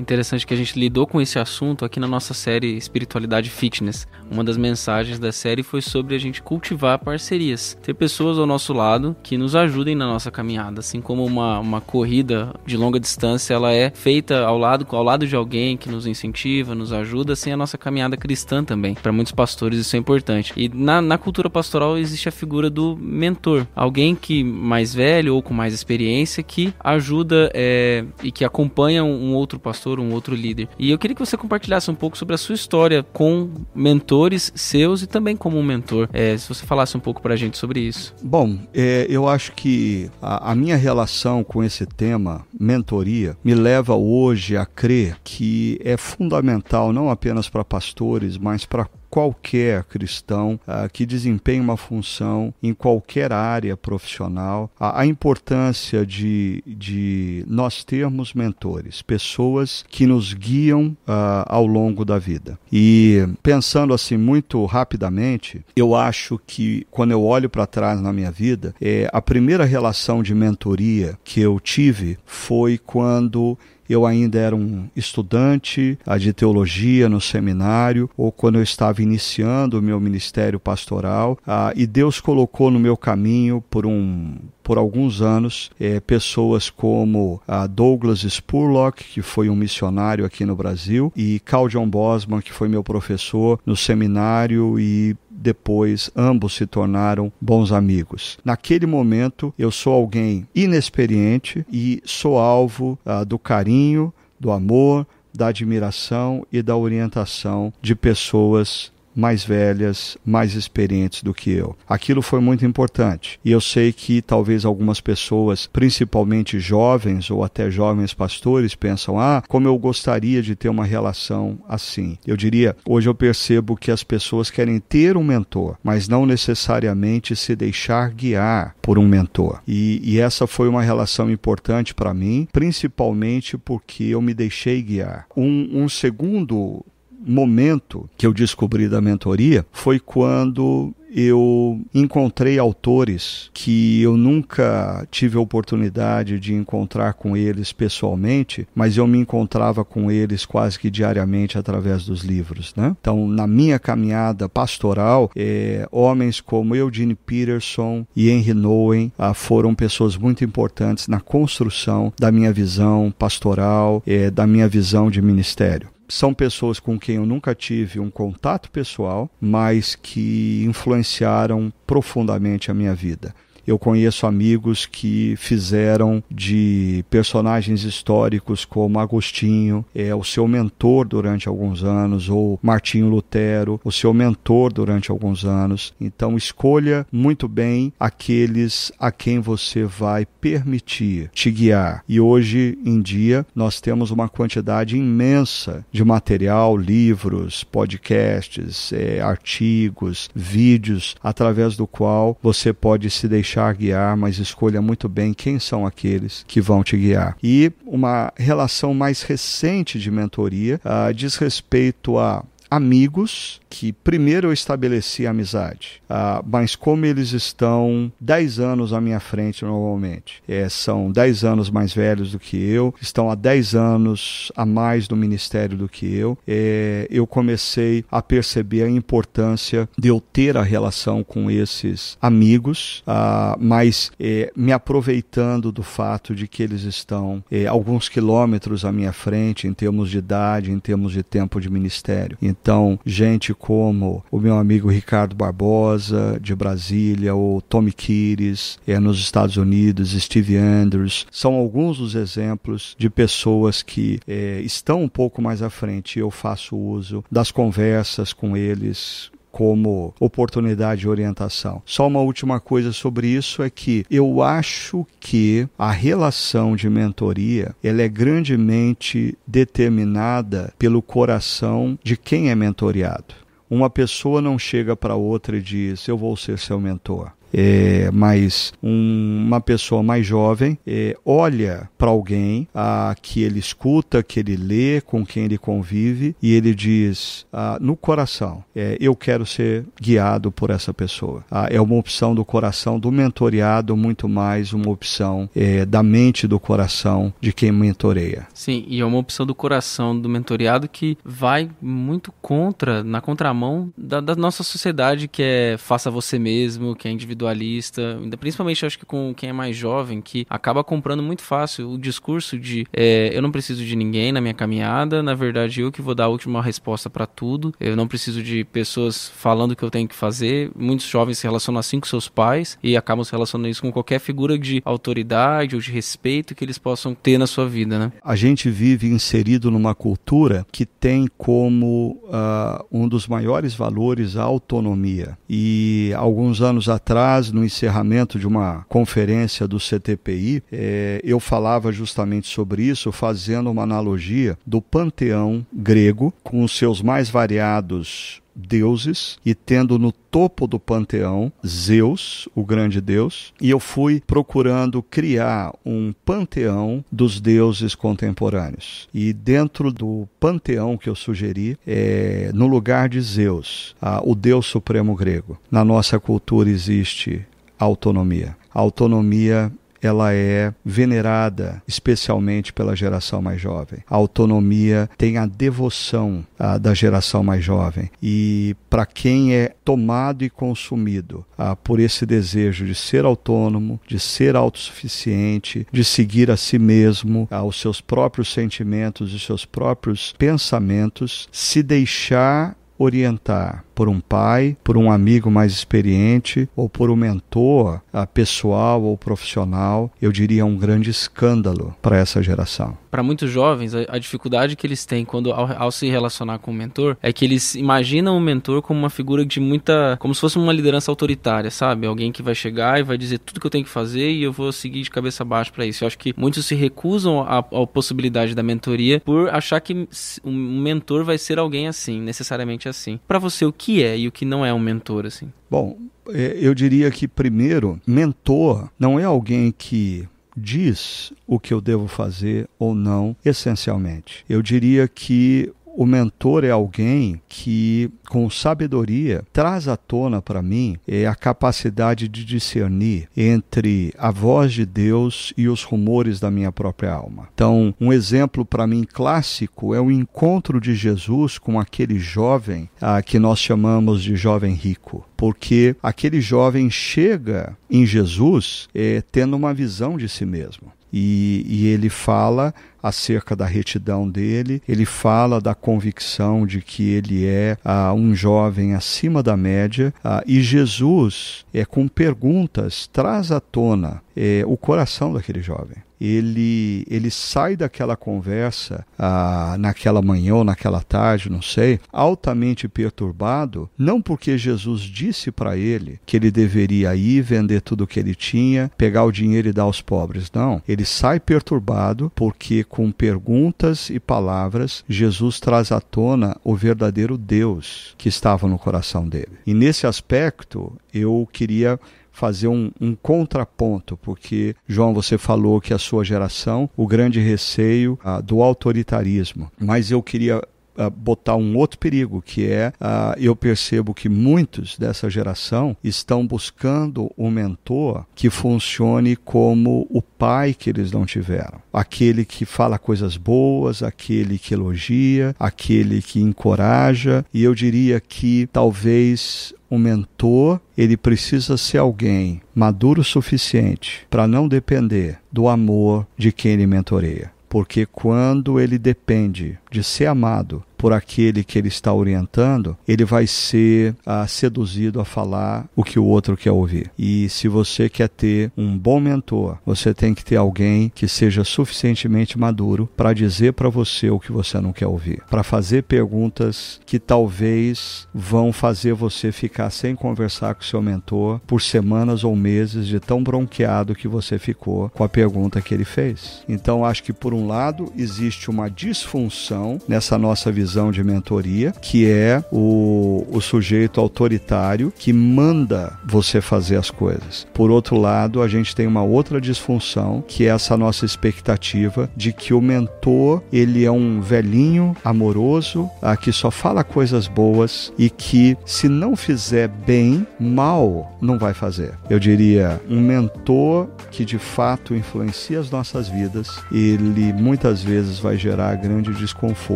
Interessante 0.00 0.46
que 0.46 0.54
a 0.54 0.56
gente 0.56 0.78
lidou 0.78 1.06
com 1.06 1.20
esse 1.20 1.38
assunto 1.38 1.84
aqui 1.84 2.00
na 2.00 2.08
nossa 2.08 2.34
série 2.34 2.76
Espiritualidade 2.76 3.50
Fitness. 3.50 4.06
Uma 4.30 4.44
das 4.44 4.56
mensagens 4.56 5.18
da 5.18 5.32
série 5.32 5.62
foi 5.62 5.80
sobre 5.80 6.14
a 6.14 6.18
gente 6.18 6.42
cultivar 6.42 6.98
parcerias, 6.98 7.76
ter 7.82 7.94
pessoas 7.94 8.38
ao 8.38 8.46
nosso 8.46 8.72
lado 8.72 9.16
que 9.22 9.36
nos 9.36 9.56
ajudem 9.56 9.94
na 9.94 10.06
nossa 10.06 10.30
caminhada, 10.30 10.80
assim 10.80 11.00
como 11.00 11.24
uma, 11.24 11.58
uma 11.58 11.80
corrida 11.80 12.54
de 12.64 12.76
longa 12.76 13.00
distância, 13.00 13.54
ela 13.54 13.72
é 13.72 13.90
feita 13.90 14.44
ao 14.44 14.58
lado 14.58 14.86
ao 14.90 15.02
lado 15.02 15.26
de 15.26 15.36
alguém 15.36 15.76
que 15.76 15.88
nos 15.88 16.06
incentiva, 16.06 16.74
nos 16.74 16.92
ajuda, 16.92 17.32
assim 17.32 17.52
a 17.52 17.56
nossa 17.56 17.78
caminhada 17.78 18.16
cristã 18.16 18.62
também. 18.62 18.94
Para 18.94 19.12
muitos 19.12 19.32
pastores 19.32 19.78
isso 19.78 19.96
é 19.96 19.98
importante. 19.98 20.52
E 20.56 20.68
na, 20.68 21.00
na 21.00 21.18
cultura 21.18 21.48
pastoral 21.50 21.98
existe 21.98 22.28
a 22.28 22.32
figura 22.32 22.70
do 22.70 22.96
mentor, 22.96 23.66
alguém 23.74 24.14
que 24.14 24.44
mais 24.44 24.94
velho 24.94 25.34
ou 25.34 25.42
com 25.42 25.54
mais 25.54 25.74
experiência 25.74 26.42
que 26.42 26.72
ajuda 26.80 27.50
é, 27.54 28.04
e 28.22 28.30
que 28.30 28.44
acompanha 28.44 29.02
um 29.04 29.34
outro 29.34 29.58
pastor 29.58 29.89
um 29.98 30.12
outro 30.12 30.34
líder. 30.34 30.68
E 30.78 30.90
eu 30.90 30.98
queria 30.98 31.14
que 31.14 31.24
você 31.24 31.36
compartilhasse 31.36 31.90
um 31.90 31.94
pouco 31.94 32.16
sobre 32.16 32.34
a 32.34 32.38
sua 32.38 32.54
história 32.54 33.02
com 33.02 33.50
mentores 33.74 34.52
seus 34.54 35.02
e 35.02 35.06
também 35.06 35.36
como 35.36 35.58
um 35.58 35.62
mentor. 35.62 36.08
É, 36.12 36.36
se 36.36 36.48
você 36.48 36.66
falasse 36.66 36.96
um 36.96 37.00
pouco 37.00 37.20
para 37.20 37.34
a 37.34 37.36
gente 37.36 37.58
sobre 37.58 37.80
isso. 37.80 38.14
Bom, 38.22 38.58
é, 38.72 39.06
eu 39.08 39.28
acho 39.28 39.52
que 39.52 40.10
a, 40.20 40.52
a 40.52 40.54
minha 40.54 40.76
relação 40.76 41.42
com 41.42 41.64
esse 41.64 41.86
tema, 41.86 42.46
mentoria, 42.58 43.36
me 43.42 43.54
leva 43.54 43.94
hoje 43.94 44.56
a 44.56 44.66
crer 44.66 45.16
que 45.24 45.80
é 45.82 45.96
fundamental 45.96 46.92
não 46.92 47.10
apenas 47.10 47.48
para 47.48 47.64
pastores, 47.64 48.36
mas 48.36 48.64
para 48.64 48.86
qualquer 49.10 49.84
cristão 49.84 50.58
uh, 50.66 50.88
que 50.90 51.04
desempenhe 51.04 51.60
uma 51.60 51.76
função 51.76 52.54
em 52.62 52.72
qualquer 52.72 53.32
área 53.32 53.76
profissional, 53.76 54.70
a, 54.78 55.00
a 55.00 55.06
importância 55.06 56.06
de, 56.06 56.62
de 56.66 57.44
nós 57.48 57.82
termos 57.82 58.32
mentores, 58.32 59.02
pessoas 59.02 59.84
que 59.88 60.06
nos 60.06 60.32
guiam 60.32 60.96
uh, 61.06 61.44
ao 61.46 61.66
longo 61.66 62.04
da 62.04 62.18
vida. 62.18 62.58
E 62.72 63.26
pensando 63.42 63.92
assim 63.92 64.16
muito 64.16 64.64
rapidamente, 64.64 65.62
eu 65.74 65.94
acho 65.94 66.40
que 66.46 66.86
quando 66.90 67.10
eu 67.10 67.24
olho 67.24 67.50
para 67.50 67.66
trás 67.66 68.00
na 68.00 68.12
minha 68.12 68.30
vida, 68.30 68.74
é, 68.80 69.10
a 69.12 69.20
primeira 69.20 69.64
relação 69.64 70.22
de 70.22 70.34
mentoria 70.34 71.18
que 71.24 71.40
eu 71.40 71.58
tive 71.58 72.18
foi 72.24 72.78
quando 72.78 73.58
eu 73.90 74.06
ainda 74.06 74.38
era 74.38 74.54
um 74.54 74.88
estudante 74.94 75.98
de 76.18 76.32
teologia 76.32 77.08
no 77.08 77.20
seminário, 77.20 78.08
ou 78.16 78.30
quando 78.30 78.56
eu 78.56 78.62
estava 78.62 79.02
iniciando 79.02 79.78
o 79.78 79.82
meu 79.82 79.98
ministério 80.00 80.60
pastoral, 80.60 81.36
ah, 81.46 81.72
e 81.74 81.86
Deus 81.86 82.20
colocou 82.20 82.70
no 82.70 82.78
meu 82.78 82.96
caminho 82.96 83.62
por 83.68 83.84
um 83.84 84.36
por 84.62 84.78
alguns 84.78 85.20
anos 85.20 85.68
é, 85.80 85.98
pessoas 85.98 86.70
como 86.70 87.42
a 87.48 87.66
Douglas 87.66 88.20
Spurlock, 88.20 89.02
que 89.02 89.20
foi 89.20 89.50
um 89.50 89.56
missionário 89.56 90.24
aqui 90.24 90.44
no 90.44 90.54
Brasil, 90.54 91.12
e 91.16 91.40
Carl 91.40 91.66
John 91.66 91.88
Bosman, 91.90 92.40
que 92.40 92.52
foi 92.52 92.68
meu 92.68 92.84
professor 92.84 93.58
no 93.66 93.74
seminário 93.74 94.78
e 94.78 95.16
depois 95.40 96.10
ambos 96.14 96.54
se 96.54 96.66
tornaram 96.66 97.32
bons 97.40 97.72
amigos. 97.72 98.38
Naquele 98.44 98.86
momento, 98.86 99.54
eu 99.58 99.70
sou 99.70 99.94
alguém 99.94 100.46
inexperiente 100.54 101.64
e 101.72 102.02
sou 102.04 102.38
alvo 102.38 102.98
ah, 103.06 103.24
do 103.24 103.38
carinho, 103.38 104.12
do 104.38 104.50
amor, 104.50 105.06
da 105.32 105.46
admiração 105.46 106.46
e 106.52 106.60
da 106.60 106.76
orientação 106.76 107.72
de 107.80 107.94
pessoas 107.94 108.92
mais 109.14 109.44
velhas, 109.44 110.16
mais 110.24 110.54
experientes 110.54 111.22
do 111.22 111.34
que 111.34 111.50
eu. 111.50 111.76
Aquilo 111.88 112.22
foi 112.22 112.40
muito 112.40 112.64
importante. 112.64 113.38
E 113.44 113.50
eu 113.50 113.60
sei 113.60 113.92
que 113.92 114.22
talvez 114.22 114.64
algumas 114.64 115.00
pessoas, 115.00 115.66
principalmente 115.66 116.58
jovens 116.58 117.30
ou 117.30 117.44
até 117.44 117.70
jovens 117.70 118.14
pastores, 118.14 118.74
pensam: 118.74 119.18
ah, 119.18 119.42
como 119.48 119.66
eu 119.66 119.78
gostaria 119.78 120.42
de 120.42 120.54
ter 120.54 120.68
uma 120.68 120.84
relação 120.84 121.58
assim. 121.68 122.18
Eu 122.26 122.36
diria, 122.36 122.76
hoje 122.86 123.08
eu 123.08 123.14
percebo 123.14 123.76
que 123.76 123.90
as 123.90 124.02
pessoas 124.02 124.50
querem 124.50 124.78
ter 124.78 125.16
um 125.16 125.24
mentor, 125.24 125.76
mas 125.82 126.08
não 126.08 126.26
necessariamente 126.26 127.34
se 127.36 127.54
deixar 127.56 128.10
guiar 128.10 128.74
por 128.80 128.98
um 128.98 129.06
mentor. 129.06 129.60
E, 129.66 130.00
e 130.02 130.18
essa 130.18 130.46
foi 130.46 130.68
uma 130.68 130.82
relação 130.82 131.30
importante 131.30 131.94
para 131.94 132.14
mim, 132.14 132.48
principalmente 132.52 133.56
porque 133.56 134.04
eu 134.04 134.20
me 134.20 134.34
deixei 134.34 134.82
guiar. 134.82 135.26
Um, 135.36 135.82
um 135.82 135.88
segundo 135.88 136.84
momento 137.20 138.08
que 138.16 138.26
eu 138.26 138.32
descobri 138.32 138.88
da 138.88 139.00
mentoria 139.00 139.66
foi 139.72 139.98
quando 139.98 140.94
eu 141.14 141.80
encontrei 141.92 142.58
autores 142.58 143.50
que 143.52 144.00
eu 144.00 144.16
nunca 144.16 145.06
tive 145.10 145.36
a 145.36 145.40
oportunidade 145.40 146.38
de 146.38 146.54
encontrar 146.54 147.14
com 147.14 147.36
eles 147.36 147.72
pessoalmente, 147.72 148.66
mas 148.74 148.96
eu 148.96 149.06
me 149.06 149.18
encontrava 149.18 149.84
com 149.84 150.10
eles 150.10 150.46
quase 150.46 150.78
que 150.78 150.90
diariamente 150.90 151.58
através 151.58 152.04
dos 152.04 152.22
livros. 152.22 152.72
Né? 152.76 152.96
Então, 153.00 153.26
na 153.26 153.46
minha 153.46 153.78
caminhada 153.78 154.48
pastoral, 154.48 155.30
é, 155.34 155.86
homens 155.90 156.40
como 156.40 156.76
Eugene 156.76 157.14
Peterson 157.14 158.06
e 158.14 158.30
Henry 158.30 158.54
Nowen 158.54 159.12
ah, 159.18 159.34
foram 159.34 159.74
pessoas 159.74 160.16
muito 160.16 160.44
importantes 160.44 161.08
na 161.08 161.20
construção 161.20 162.12
da 162.18 162.30
minha 162.30 162.52
visão 162.52 163.12
pastoral, 163.16 164.02
é, 164.06 164.30
da 164.30 164.46
minha 164.46 164.68
visão 164.68 165.10
de 165.10 165.20
ministério 165.20 165.88
são 166.10 166.34
pessoas 166.34 166.78
com 166.80 166.98
quem 166.98 167.16
eu 167.16 167.24
nunca 167.24 167.54
tive 167.54 168.00
um 168.00 168.10
contato 168.10 168.70
pessoal, 168.70 169.30
mas 169.40 169.94
que 169.94 170.64
influenciaram 170.66 171.72
profundamente 171.86 172.70
a 172.70 172.74
minha 172.74 172.94
vida. 172.94 173.34
Eu 173.66 173.78
conheço 173.78 174.26
amigos 174.26 174.86
que 174.86 175.34
fizeram 175.36 176.22
de 176.30 177.04
personagens 177.10 177.84
históricos 177.84 178.64
como 178.64 178.98
Agostinho, 178.98 179.84
é 179.94 180.14
o 180.14 180.24
seu 180.24 180.48
mentor 180.48 181.06
durante 181.06 181.48
alguns 181.48 181.84
anos, 181.84 182.28
ou 182.28 182.58
Martinho 182.62 183.08
Lutero, 183.08 183.80
o 183.84 183.92
seu 183.92 184.12
mentor 184.14 184.72
durante 184.72 185.10
alguns 185.10 185.44
anos. 185.44 185.92
Então 186.00 186.36
escolha 186.36 187.06
muito 187.12 187.46
bem 187.46 187.92
aqueles 187.98 188.90
a 188.98 189.10
quem 189.10 189.40
você 189.40 189.84
vai 189.84 190.24
permitir 190.24 191.30
te 191.32 191.50
guiar. 191.50 192.02
E 192.08 192.20
hoje 192.20 192.78
em 192.84 193.00
dia 193.00 193.46
nós 193.54 193.80
temos 193.80 194.10
uma 194.10 194.28
quantidade 194.28 194.96
imensa 194.96 195.84
de 195.92 196.04
material, 196.04 196.76
livros, 196.76 197.62
podcasts, 197.64 198.92
é, 198.92 199.20
artigos, 199.20 200.30
vídeos, 200.34 201.14
através 201.22 201.76
do 201.76 201.86
qual 201.86 202.36
você 202.42 202.72
pode 202.72 203.10
se 203.10 203.28
deixar 203.28 203.49
deixar 203.50 203.74
guiar, 203.74 204.16
mas 204.16 204.38
escolha 204.38 204.80
muito 204.80 205.08
bem 205.08 205.34
quem 205.34 205.58
são 205.58 205.84
aqueles 205.84 206.44
que 206.46 206.60
vão 206.60 206.84
te 206.84 206.96
guiar. 206.96 207.36
E 207.42 207.72
uma 207.84 208.32
relação 208.36 208.94
mais 208.94 209.22
recente 209.22 209.98
de 209.98 210.10
mentoria 210.10 210.80
uh, 210.84 211.12
diz 211.12 211.36
respeito 211.36 212.16
a 212.16 212.44
amigos 212.70 213.60
que 213.68 213.92
primeiro 213.92 214.48
eu 214.48 214.52
estabeleci 214.52 215.26
amizade, 215.26 216.02
ah, 216.08 216.42
mas 216.46 216.74
como 216.74 217.06
eles 217.06 217.32
estão 217.32 218.12
10 218.20 218.58
anos 218.58 218.92
à 218.92 219.00
minha 219.00 219.20
frente 219.20 219.64
normalmente, 219.64 220.42
é, 220.46 220.68
são 220.68 221.10
10 221.10 221.44
anos 221.44 221.70
mais 221.70 221.94
velhos 221.94 222.32
do 222.32 222.38
que 222.38 222.56
eu, 222.56 222.94
estão 223.00 223.30
há 223.30 223.34
10 223.34 223.74
anos 223.74 224.52
a 224.56 224.66
mais 224.66 225.08
no 225.08 225.16
ministério 225.16 225.76
do 225.76 225.88
que 225.88 226.14
eu, 226.14 226.36
é, 226.46 227.06
eu 227.10 227.26
comecei 227.26 228.04
a 228.10 228.20
perceber 228.20 228.82
a 228.82 228.90
importância 228.90 229.88
de 229.96 230.08
eu 230.08 230.20
ter 230.20 230.56
a 230.56 230.62
relação 230.62 231.22
com 231.22 231.50
esses 231.50 232.18
amigos, 232.20 233.02
ah, 233.06 233.56
mas 233.58 234.10
é, 234.18 234.52
me 234.56 234.72
aproveitando 234.72 235.72
do 235.72 235.82
fato 235.82 236.34
de 236.34 236.48
que 236.48 236.62
eles 236.62 236.82
estão 236.82 237.42
é, 237.50 237.66
alguns 237.66 238.08
quilômetros 238.08 238.84
à 238.84 238.92
minha 238.92 239.12
frente 239.12 239.66
em 239.66 239.72
termos 239.72 240.10
de 240.10 240.18
idade, 240.18 240.70
em 240.70 240.78
termos 240.78 241.12
de 241.12 241.22
tempo 241.22 241.60
de 241.60 241.70
ministério. 241.70 242.36
Então, 242.42 242.59
gente 243.04 243.54
como 243.54 244.24
o 244.30 244.38
meu 244.38 244.56
amigo 244.56 244.90
Ricardo 244.90 245.34
Barbosa, 245.34 246.38
de 246.40 246.54
Brasília, 246.54 247.34
o 247.34 247.60
Tommy 247.60 247.92
Kires, 247.92 248.78
é, 248.86 248.98
nos 248.98 249.18
Estados 249.18 249.56
Unidos, 249.56 250.10
Steve 250.10 250.56
Andrews, 250.56 251.26
são 251.30 251.54
alguns 251.54 251.98
dos 251.98 252.14
exemplos 252.14 252.94
de 252.98 253.08
pessoas 253.08 253.82
que 253.82 254.20
é, 254.26 254.60
estão 254.60 255.02
um 255.02 255.08
pouco 255.08 255.40
mais 255.40 255.62
à 255.62 255.70
frente. 255.70 256.18
Eu 256.18 256.30
faço 256.30 256.76
uso 256.76 257.24
das 257.30 257.50
conversas 257.50 258.32
com 258.32 258.56
eles, 258.56 259.30
como 259.50 260.14
oportunidade 260.18 261.02
de 261.02 261.08
orientação. 261.08 261.82
Só 261.84 262.06
uma 262.06 262.20
última 262.20 262.60
coisa 262.60 262.92
sobre 262.92 263.28
isso 263.28 263.62
é 263.62 263.70
que 263.70 264.04
eu 264.10 264.42
acho 264.42 265.06
que 265.18 265.68
a 265.78 265.90
relação 265.90 266.76
de 266.76 266.88
mentoria 266.88 267.74
ela 267.82 268.02
é 268.02 268.08
grandemente 268.08 269.36
determinada 269.46 270.72
pelo 270.78 271.02
coração 271.02 271.98
de 272.02 272.16
quem 272.16 272.50
é 272.50 272.54
mentoriado. 272.54 273.34
Uma 273.68 273.88
pessoa 273.88 274.42
não 274.42 274.58
chega 274.58 274.96
para 274.96 275.14
outra 275.14 275.56
e 275.56 275.62
diz: 275.62 276.08
Eu 276.08 276.18
vou 276.18 276.36
ser 276.36 276.58
seu 276.58 276.80
mentor 276.80 277.32
é, 277.52 278.10
mas 278.12 278.72
um, 278.82 279.44
uma 279.46 279.60
pessoa 279.60 280.02
mais 280.02 280.26
jovem 280.26 280.78
é, 280.86 281.16
olha 281.24 281.88
para 281.98 282.10
alguém 282.10 282.68
a, 282.74 283.14
que 283.20 283.42
ele 283.42 283.58
escuta, 283.58 284.22
que 284.22 284.40
ele 284.40 284.56
lê, 284.56 285.00
com 285.00 285.24
quem 285.24 285.44
ele 285.44 285.58
convive 285.58 286.34
e 286.42 286.54
ele 286.54 286.74
diz 286.74 287.46
ah, 287.52 287.78
no 287.80 287.96
coração: 287.96 288.64
é, 288.74 288.96
Eu 289.00 289.14
quero 289.16 289.44
ser 289.44 289.84
guiado 290.00 290.50
por 290.52 290.70
essa 290.70 290.94
pessoa. 290.94 291.44
Ah, 291.50 291.68
é 291.70 291.80
uma 291.80 291.96
opção 291.96 292.34
do 292.34 292.44
coração 292.44 292.98
do 292.98 293.10
mentoriado, 293.10 293.96
muito 293.96 294.28
mais 294.28 294.72
uma 294.72 294.90
opção 294.90 295.48
é, 295.54 295.84
da 295.84 296.02
mente 296.02 296.46
do 296.46 296.58
coração 296.58 297.32
de 297.40 297.52
quem 297.52 297.72
mentoreia. 297.72 298.46
Sim, 298.54 298.84
e 298.88 299.00
é 299.00 299.04
uma 299.04 299.18
opção 299.18 299.44
do 299.44 299.54
coração 299.54 300.18
do 300.18 300.28
mentoriado 300.28 300.88
que 300.88 301.16
vai 301.24 301.70
muito 301.80 302.32
contra, 302.40 303.02
na 303.02 303.20
contramão 303.20 303.92
da, 303.96 304.20
da 304.20 304.34
nossa 304.34 304.62
sociedade 304.62 305.28
que 305.28 305.42
é 305.42 305.76
faça 305.78 306.10
você 306.10 306.38
mesmo, 306.38 306.94
que 306.94 307.08
é 307.08 307.10
individual 307.10 307.39
individualista, 307.40 308.18
principalmente 308.38 308.84
acho 308.84 308.98
que 308.98 309.06
com 309.06 309.32
quem 309.34 309.50
é 309.50 309.52
mais 309.52 309.76
jovem, 309.76 310.20
que 310.20 310.46
acaba 310.48 310.84
comprando 310.84 311.22
muito 311.22 311.42
fácil 311.42 311.90
o 311.90 311.98
discurso 311.98 312.58
de 312.58 312.86
é, 312.92 313.30
eu 313.32 313.40
não 313.40 313.50
preciso 313.50 313.84
de 313.84 313.96
ninguém 313.96 314.32
na 314.32 314.40
minha 314.40 314.54
caminhada, 314.54 315.22
na 315.22 315.34
verdade 315.34 315.80
eu 315.80 315.90
que 315.90 316.02
vou 316.02 316.14
dar 316.14 316.24
a 316.24 316.28
última 316.28 316.62
resposta 316.62 317.08
para 317.08 317.26
tudo, 317.26 317.74
eu 317.80 317.96
não 317.96 318.06
preciso 318.06 318.42
de 318.42 318.64
pessoas 318.64 319.28
falando 319.28 319.72
o 319.72 319.76
que 319.76 319.82
eu 319.82 319.90
tenho 319.90 320.08
que 320.08 320.14
fazer. 320.14 320.70
Muitos 320.76 321.06
jovens 321.06 321.38
se 321.38 321.46
relacionam 321.46 321.78
assim 321.78 321.98
com 321.98 322.06
seus 322.06 322.28
pais 322.28 322.78
e 322.82 322.96
acabam 322.96 323.24
se 323.24 323.32
relacionando 323.32 323.68
isso 323.68 323.82
com 323.82 323.92
qualquer 323.92 324.20
figura 324.20 324.58
de 324.58 324.82
autoridade 324.84 325.74
ou 325.74 325.80
de 325.80 325.90
respeito 325.90 326.54
que 326.54 326.64
eles 326.64 326.78
possam 326.78 327.14
ter 327.14 327.38
na 327.38 327.46
sua 327.46 327.66
vida, 327.68 327.98
né? 327.98 328.12
A 328.22 328.36
gente 328.36 328.70
vive 328.70 329.08
inserido 329.08 329.70
numa 329.70 329.94
cultura 329.94 330.66
que 330.70 330.84
tem 330.84 331.26
como 331.38 332.20
uh, 332.24 332.84
um 332.90 333.08
dos 333.08 333.26
maiores 333.26 333.74
valores 333.74 334.36
a 334.36 334.42
autonomia. 334.42 335.38
E 335.48 336.12
alguns 336.16 336.60
anos 336.60 336.88
atrás 336.88 337.29
atrás, 337.30 337.52
no 337.52 337.64
encerramento 337.64 338.38
de 338.38 338.46
uma 338.46 338.84
conferência 338.88 339.68
do 339.68 339.78
CTPI, 339.78 340.62
é, 340.72 341.20
eu 341.22 341.38
falava 341.38 341.92
justamente 341.92 342.48
sobre 342.48 342.82
isso, 342.82 343.12
fazendo 343.12 343.70
uma 343.70 343.82
analogia 343.82 344.58
do 344.66 344.82
panteão 344.82 345.64
grego 345.72 346.34
com 346.42 346.64
os 346.64 346.76
seus 346.76 347.00
mais 347.00 347.30
variados 347.30 348.42
deuses 348.60 349.38
e 349.44 349.54
tendo 349.54 349.98
no 349.98 350.12
topo 350.12 350.66
do 350.66 350.78
panteão 350.78 351.52
Zeus, 351.66 352.48
o 352.54 352.64
grande 352.64 353.00
deus, 353.00 353.52
e 353.60 353.70
eu 353.70 353.80
fui 353.80 354.22
procurando 354.24 355.02
criar 355.02 355.74
um 355.84 356.12
panteão 356.24 357.04
dos 357.10 357.40
deuses 357.40 357.94
contemporâneos. 357.94 359.08
E 359.12 359.32
dentro 359.32 359.92
do 359.92 360.28
panteão 360.38 360.96
que 360.96 361.08
eu 361.08 361.16
sugeri, 361.16 361.76
é, 361.86 362.50
no 362.54 362.66
lugar 362.66 363.08
de 363.08 363.20
Zeus, 363.20 363.96
o 364.22 364.34
deus 364.34 364.66
supremo 364.66 365.14
grego, 365.16 365.58
na 365.70 365.84
nossa 365.84 366.20
cultura 366.20 366.70
existe 366.70 367.44
autonomia. 367.78 368.56
A 368.72 368.80
autonomia 368.80 369.72
ela 370.02 370.32
é 370.32 370.72
venerada 370.84 371.82
especialmente 371.86 372.72
pela 372.72 372.96
geração 372.96 373.42
mais 373.42 373.60
jovem. 373.60 374.00
A 374.08 374.16
autonomia 374.16 375.08
tem 375.16 375.38
a 375.38 375.46
devoção 375.46 376.44
da 376.80 376.94
geração 376.94 377.42
mais 377.42 377.64
jovem. 377.64 378.10
E 378.22 378.76
para 378.88 379.06
quem 379.06 379.54
é 379.54 379.74
tomado 379.84 380.44
e 380.44 380.50
consumido 380.50 381.44
por 381.82 382.00
esse 382.00 382.24
desejo 382.26 382.86
de 382.86 382.94
ser 382.94 383.24
autônomo, 383.24 384.00
de 384.06 384.18
ser 384.18 384.56
autossuficiente, 384.56 385.86
de 385.90 386.04
seguir 386.04 386.50
a 386.50 386.56
si 386.56 386.78
mesmo, 386.78 387.48
ah, 387.50 387.62
os 387.62 387.80
seus 387.80 388.00
próprios 388.00 388.52
sentimentos, 388.52 389.34
os 389.34 389.44
seus 389.44 389.64
próprios 389.64 390.34
pensamentos, 390.38 391.48
se 391.52 391.82
deixar 391.82 392.76
orientar 392.98 393.84
por 394.00 394.08
um 394.08 394.18
pai, 394.18 394.78
por 394.82 394.96
um 394.96 395.12
amigo 395.12 395.50
mais 395.50 395.72
experiente 395.72 396.66
ou 396.74 396.88
por 396.88 397.10
um 397.10 397.16
mentor 397.16 398.00
uh, 398.14 398.26
pessoal 398.32 399.02
ou 399.02 399.14
profissional, 399.14 400.10
eu 400.22 400.32
diria 400.32 400.64
um 400.64 400.74
grande 400.74 401.10
escândalo 401.10 401.94
para 402.00 402.16
essa 402.16 402.42
geração 402.42 402.96
para 403.10 403.22
muitos 403.22 403.50
jovens, 403.50 403.92
a, 403.94 404.18
dificuldade 404.18 404.76
que 404.76 404.86
eles 404.86 405.04
têm 405.04 405.24
quando 405.24 405.52
ao, 405.52 405.70
ao, 405.76 405.90
se 405.90 406.08
relacionar 406.08 406.58
com 406.58 406.70
o 406.70 406.74
mentor 406.74 407.16
é 407.20 407.32
que 407.32 407.44
eles 407.44 407.74
imaginam 407.74 408.36
o 408.36 408.40
mentor 408.40 408.80
como 408.80 409.00
uma 409.00 409.10
figura 409.10 409.44
de 409.44 409.58
muita, 409.58 410.16
como 410.20 410.34
se 410.34 410.40
fosse 410.40 410.56
uma 410.56 410.72
liderança 410.72 411.10
autoritária, 411.10 411.70
sabe? 411.70 412.06
Alguém 412.06 412.30
que 412.30 412.42
vai 412.42 412.54
chegar 412.54 413.00
e 413.00 413.02
vai 413.02 413.18
dizer 413.18 413.38
tudo 413.38 413.60
que 413.60 413.66
eu 413.66 413.70
tenho 413.70 413.84
que 413.84 413.90
fazer 413.90 414.30
e 414.30 414.42
eu 414.42 414.52
vou 414.52 414.70
seguir 414.70 415.02
de 415.02 415.10
cabeça 415.10 415.44
baixa 415.44 415.72
para 415.72 415.84
isso. 415.84 416.04
Eu 416.04 416.06
acho 416.06 416.18
que 416.18 416.32
muitos 416.36 416.64
se 416.66 416.74
recusam 416.74 417.40
à, 417.40 417.58
à 417.58 417.86
possibilidade 417.86 418.54
da 418.54 418.62
mentoria 418.62 419.20
por 419.20 419.48
achar 419.48 419.80
que 419.80 420.08
um 420.44 420.80
mentor 420.80 421.24
vai 421.24 421.36
ser 421.36 421.58
alguém 421.58 421.88
assim, 421.88 422.20
necessariamente 422.20 422.88
assim. 422.88 423.18
Para 423.26 423.38
você, 423.38 423.64
o 423.64 423.72
que 423.72 423.89
é 424.02 424.18
e 424.18 424.28
o 424.28 424.32
que 424.32 424.44
não 424.44 424.64
é 424.64 424.72
um 424.72 424.78
mentor 424.78 425.26
assim? 425.26 425.52
Bom, 425.70 425.96
é, 426.28 426.56
eu 426.60 426.74
diria 426.74 427.10
que 427.10 427.26
primeiro, 427.26 428.00
mentor 428.06 428.88
não 428.98 429.18
é 429.18 429.24
alguém 429.24 429.72
que 429.72 430.28
diz 430.56 431.32
o 431.46 431.58
que 431.58 431.72
eu 431.72 431.80
devo 431.80 432.06
fazer 432.06 432.68
ou 432.78 432.94
não, 432.94 433.36
essencialmente. 433.44 434.44
Eu 434.48 434.62
diria 434.62 435.08
que 435.08 435.72
o 435.96 436.06
mentor 436.06 436.64
é 436.64 436.70
alguém 436.70 437.40
que, 437.48 438.10
com 438.28 438.48
sabedoria, 438.48 439.42
traz 439.52 439.88
à 439.88 439.96
tona 439.96 440.40
para 440.40 440.62
mim 440.62 440.96
é 441.06 441.26
a 441.26 441.34
capacidade 441.34 442.28
de 442.28 442.44
discernir 442.44 443.28
entre 443.36 444.12
a 444.18 444.30
voz 444.30 444.72
de 444.72 444.86
Deus 444.86 445.52
e 445.56 445.68
os 445.68 445.82
rumores 445.82 446.40
da 446.40 446.50
minha 446.50 446.72
própria 446.72 447.12
alma. 447.12 447.48
Então, 447.54 447.94
um 448.00 448.12
exemplo 448.12 448.64
para 448.64 448.86
mim 448.86 449.04
clássico 449.04 449.94
é 449.94 450.00
o 450.00 450.10
encontro 450.10 450.80
de 450.80 450.94
Jesus 450.94 451.58
com 451.58 451.78
aquele 451.78 452.18
jovem 452.18 452.88
ah, 453.00 453.22
que 453.22 453.38
nós 453.38 453.58
chamamos 453.58 454.22
de 454.22 454.36
jovem 454.36 454.74
rico 454.74 455.24
porque 455.40 455.96
aquele 456.02 456.38
jovem 456.38 456.90
chega 456.90 457.74
em 457.88 458.04
Jesus 458.04 458.90
é, 458.94 459.22
tendo 459.32 459.56
uma 459.56 459.72
visão 459.72 460.18
de 460.18 460.28
si 460.28 460.44
mesmo. 460.44 460.92
E, 461.12 461.64
e, 461.66 461.86
ele 461.86 462.08
fala 462.08 462.74
acerca 463.02 463.56
da 463.56 463.64
retidão 463.64 464.28
dele, 464.28 464.82
ele 464.88 465.04
fala 465.04 465.60
da 465.60 465.74
convicção 465.74 466.66
de 466.66 466.80
que 466.80 467.08
ele 467.10 467.46
é 467.46 467.76
ah, 467.84 468.12
um 468.12 468.34
jovem 468.34 468.94
acima 468.94 469.42
da 469.42 469.56
média, 469.56 470.12
ah, 470.22 470.42
e 470.46 470.60
Jesus, 470.60 471.64
é, 471.72 471.84
com 471.84 472.06
perguntas, 472.06 473.06
traz 473.06 473.50
à 473.50 473.60
tona 473.60 474.22
é, 474.36 474.62
o 474.66 474.76
coração 474.76 475.32
daquele 475.32 475.60
jovem 475.60 475.96
ele, 476.20 477.04
ele 477.08 477.30
sai 477.30 477.76
daquela 477.76 478.16
conversa 478.16 479.06
ah, 479.18 479.76
naquela 479.78 480.20
manhã 480.20 480.56
ou 480.56 480.64
naquela 480.64 481.00
tarde, 481.00 481.50
não 481.50 481.62
sei, 481.62 481.98
altamente 482.12 482.88
perturbado, 482.88 483.88
não 483.96 484.20
porque 484.20 484.58
Jesus 484.58 485.02
disse 485.02 485.50
para 485.50 485.76
ele 485.76 486.20
que 486.26 486.36
ele 486.36 486.50
deveria 486.50 487.14
ir 487.16 487.40
vender 487.40 487.80
tudo 487.80 488.04
o 488.04 488.06
que 488.06 488.20
ele 488.20 488.34
tinha, 488.34 488.90
pegar 488.96 489.24
o 489.24 489.32
dinheiro 489.32 489.68
e 489.68 489.72
dar 489.72 489.84
aos 489.84 490.02
pobres. 490.02 490.50
Não. 490.52 490.82
Ele 490.86 491.04
sai 491.04 491.40
perturbado 491.40 492.30
porque, 492.34 492.84
com 492.84 493.10
perguntas 493.10 494.10
e 494.10 494.20
palavras, 494.20 495.04
Jesus 495.08 495.58
traz 495.60 495.90
à 495.90 496.00
tona 496.00 496.56
o 496.62 496.74
verdadeiro 496.74 497.38
Deus 497.38 498.14
que 498.18 498.28
estava 498.28 498.68
no 498.68 498.78
coração 498.78 499.28
dele. 499.28 499.58
E 499.66 499.72
nesse 499.72 500.06
aspecto, 500.06 500.92
eu 501.12 501.48
queria 501.52 501.98
fazer 502.32 502.68
um, 502.68 502.90
um, 503.00 503.14
contraponto, 503.14 504.16
porque, 504.16 504.74
João, 504.86 505.12
você 505.12 505.36
falou 505.36 505.80
que 505.80 505.92
a 505.92 505.98
sua 505.98 506.24
geração, 506.24 506.88
o 506.96 507.06
grande 507.06 507.40
receio 507.40 508.18
ah, 508.24 508.40
do 508.40 508.62
autoritarismo, 508.62 509.70
mas 509.78 510.10
eu 510.10 510.22
queria 510.22 510.62
uh, 510.96 511.10
botar 511.10 511.56
um 511.56 511.76
outro 511.76 511.98
perigo, 511.98 512.42
que 512.42 512.66
é 512.66 512.92
uh, 513.00 513.38
eu 513.38 513.54
percebo 513.56 514.14
que 514.14 514.28
muitos 514.28 514.98
dessa 514.98 515.30
geração 515.30 515.96
estão 516.02 516.46
buscando 516.46 517.30
um 517.36 517.50
mentor 517.50 518.24
que 518.34 518.50
funcione 518.50 519.36
como 519.36 520.06
o 520.10 520.20
pai 520.20 520.74
que 520.74 520.90
eles 520.90 521.10
não 521.10 521.24
tiveram. 521.24 521.80
Aquele 521.92 522.44
que 522.44 522.64
fala 522.64 522.98
coisas 522.98 523.36
boas, 523.36 524.02
aquele 524.02 524.58
que 524.58 524.74
elogia, 524.74 525.54
aquele 525.58 526.22
que 526.22 526.40
encoraja. 526.40 527.44
E 527.52 527.62
eu 527.62 527.74
diria 527.74 528.20
que 528.20 528.68
talvez 528.72 529.74
um 529.90 529.98
mentor, 529.98 530.80
ele 530.96 531.16
precisa 531.16 531.76
ser 531.76 531.98
alguém 531.98 532.60
maduro 532.74 533.22
o 533.22 533.24
suficiente 533.24 534.26
para 534.30 534.46
não 534.46 534.68
depender 534.68 535.38
do 535.50 535.68
amor 535.68 536.26
de 536.38 536.52
quem 536.52 536.72
ele 536.72 536.86
mentoreia. 536.86 537.50
Porque 537.68 538.06
quando 538.06 538.78
ele 538.78 538.98
depende 538.98 539.78
de 539.90 540.02
ser 540.04 540.26
amado 540.26 540.84
por 541.00 541.14
aquele 541.14 541.64
que 541.64 541.78
ele 541.78 541.88
está 541.88 542.12
orientando, 542.12 542.94
ele 543.08 543.24
vai 543.24 543.46
ser 543.46 544.14
ah, 544.26 544.46
seduzido 544.46 545.18
a 545.18 545.24
falar 545.24 545.88
o 545.96 546.04
que 546.04 546.18
o 546.18 546.24
outro 546.26 546.58
quer 546.58 546.72
ouvir. 546.72 547.10
E 547.18 547.48
se 547.48 547.68
você 547.68 548.06
quer 548.06 548.28
ter 548.28 548.70
um 548.76 548.98
bom 548.98 549.18
mentor, 549.18 549.78
você 549.84 550.12
tem 550.12 550.34
que 550.34 550.44
ter 550.44 550.56
alguém 550.56 551.10
que 551.14 551.26
seja 551.26 551.64
suficientemente 551.64 552.58
maduro 552.58 553.08
para 553.16 553.32
dizer 553.32 553.72
para 553.72 553.88
você 553.88 554.28
o 554.28 554.38
que 554.38 554.52
você 554.52 554.78
não 554.78 554.92
quer 554.92 555.06
ouvir, 555.06 555.42
para 555.48 555.62
fazer 555.62 556.02
perguntas 556.02 557.00
que 557.06 557.18
talvez 557.18 558.28
vão 558.34 558.70
fazer 558.70 559.14
você 559.14 559.50
ficar 559.50 559.88
sem 559.88 560.14
conversar 560.14 560.74
com 560.74 560.82
seu 560.82 561.00
mentor 561.00 561.60
por 561.66 561.80
semanas 561.80 562.44
ou 562.44 562.54
meses 562.54 563.06
de 563.06 563.18
tão 563.18 563.42
bronqueado 563.42 564.14
que 564.14 564.28
você 564.28 564.58
ficou 564.58 565.08
com 565.08 565.24
a 565.24 565.28
pergunta 565.30 565.80
que 565.80 565.94
ele 565.94 566.04
fez. 566.04 566.62
Então 566.68 567.06
acho 567.06 567.22
que 567.22 567.32
por 567.32 567.54
um 567.54 567.66
lado 567.66 568.12
existe 568.18 568.68
uma 568.68 568.90
disfunção 568.90 569.79
nessa 570.06 570.38
nossa 570.38 570.70
visão 570.70 570.90
visão 570.90 571.12
de 571.12 571.22
mentoria, 571.22 571.92
que 572.00 572.28
é 572.28 572.64
o, 572.72 573.46
o 573.50 573.60
sujeito 573.60 574.20
autoritário 574.20 575.12
que 575.16 575.32
manda 575.32 576.18
você 576.24 576.60
fazer 576.60 576.96
as 576.96 577.10
coisas. 577.10 577.66
Por 577.72 577.90
outro 577.90 578.16
lado, 578.16 578.60
a 578.60 578.66
gente 578.66 578.94
tem 578.94 579.06
uma 579.06 579.22
outra 579.22 579.60
disfunção, 579.60 580.42
que 580.46 580.66
é 580.66 580.70
essa 580.70 580.96
nossa 580.96 581.24
expectativa 581.24 582.28
de 582.36 582.52
que 582.52 582.74
o 582.74 582.80
mentor 582.80 583.62
ele 583.72 584.04
é 584.04 584.10
um 584.10 584.40
velhinho 584.40 585.16
amoroso, 585.24 586.10
a 586.20 586.36
que 586.36 586.50
só 586.50 586.70
fala 586.70 587.04
coisas 587.04 587.46
boas 587.46 588.12
e 588.18 588.28
que 588.28 588.76
se 588.84 589.08
não 589.08 589.36
fizer 589.36 589.88
bem, 589.88 590.46
mal 590.58 591.36
não 591.40 591.56
vai 591.56 591.72
fazer. 591.72 592.14
Eu 592.28 592.40
diria 592.40 593.00
um 593.08 593.20
mentor 593.20 594.08
que 594.30 594.44
de 594.44 594.58
fato 594.58 595.14
influencia 595.14 595.78
as 595.78 595.90
nossas 595.90 596.28
vidas, 596.28 596.68
ele 596.90 597.52
muitas 597.52 598.02
vezes 598.02 598.38
vai 598.38 598.56
gerar 598.56 598.96
grande 598.96 599.32
desconforto 599.34 599.69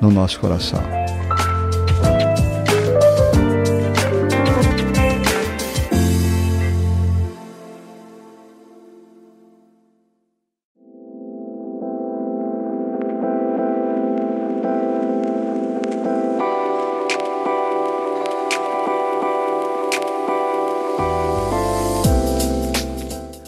no 0.00 0.10
nosso 0.10 0.26
nosso 0.36 0.40
coração. 0.40 0.82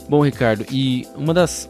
Bom, 0.09 0.25
Ricardo, 0.25 0.65
e 0.73 1.07
uma 1.15 1.35
das 1.35 1.69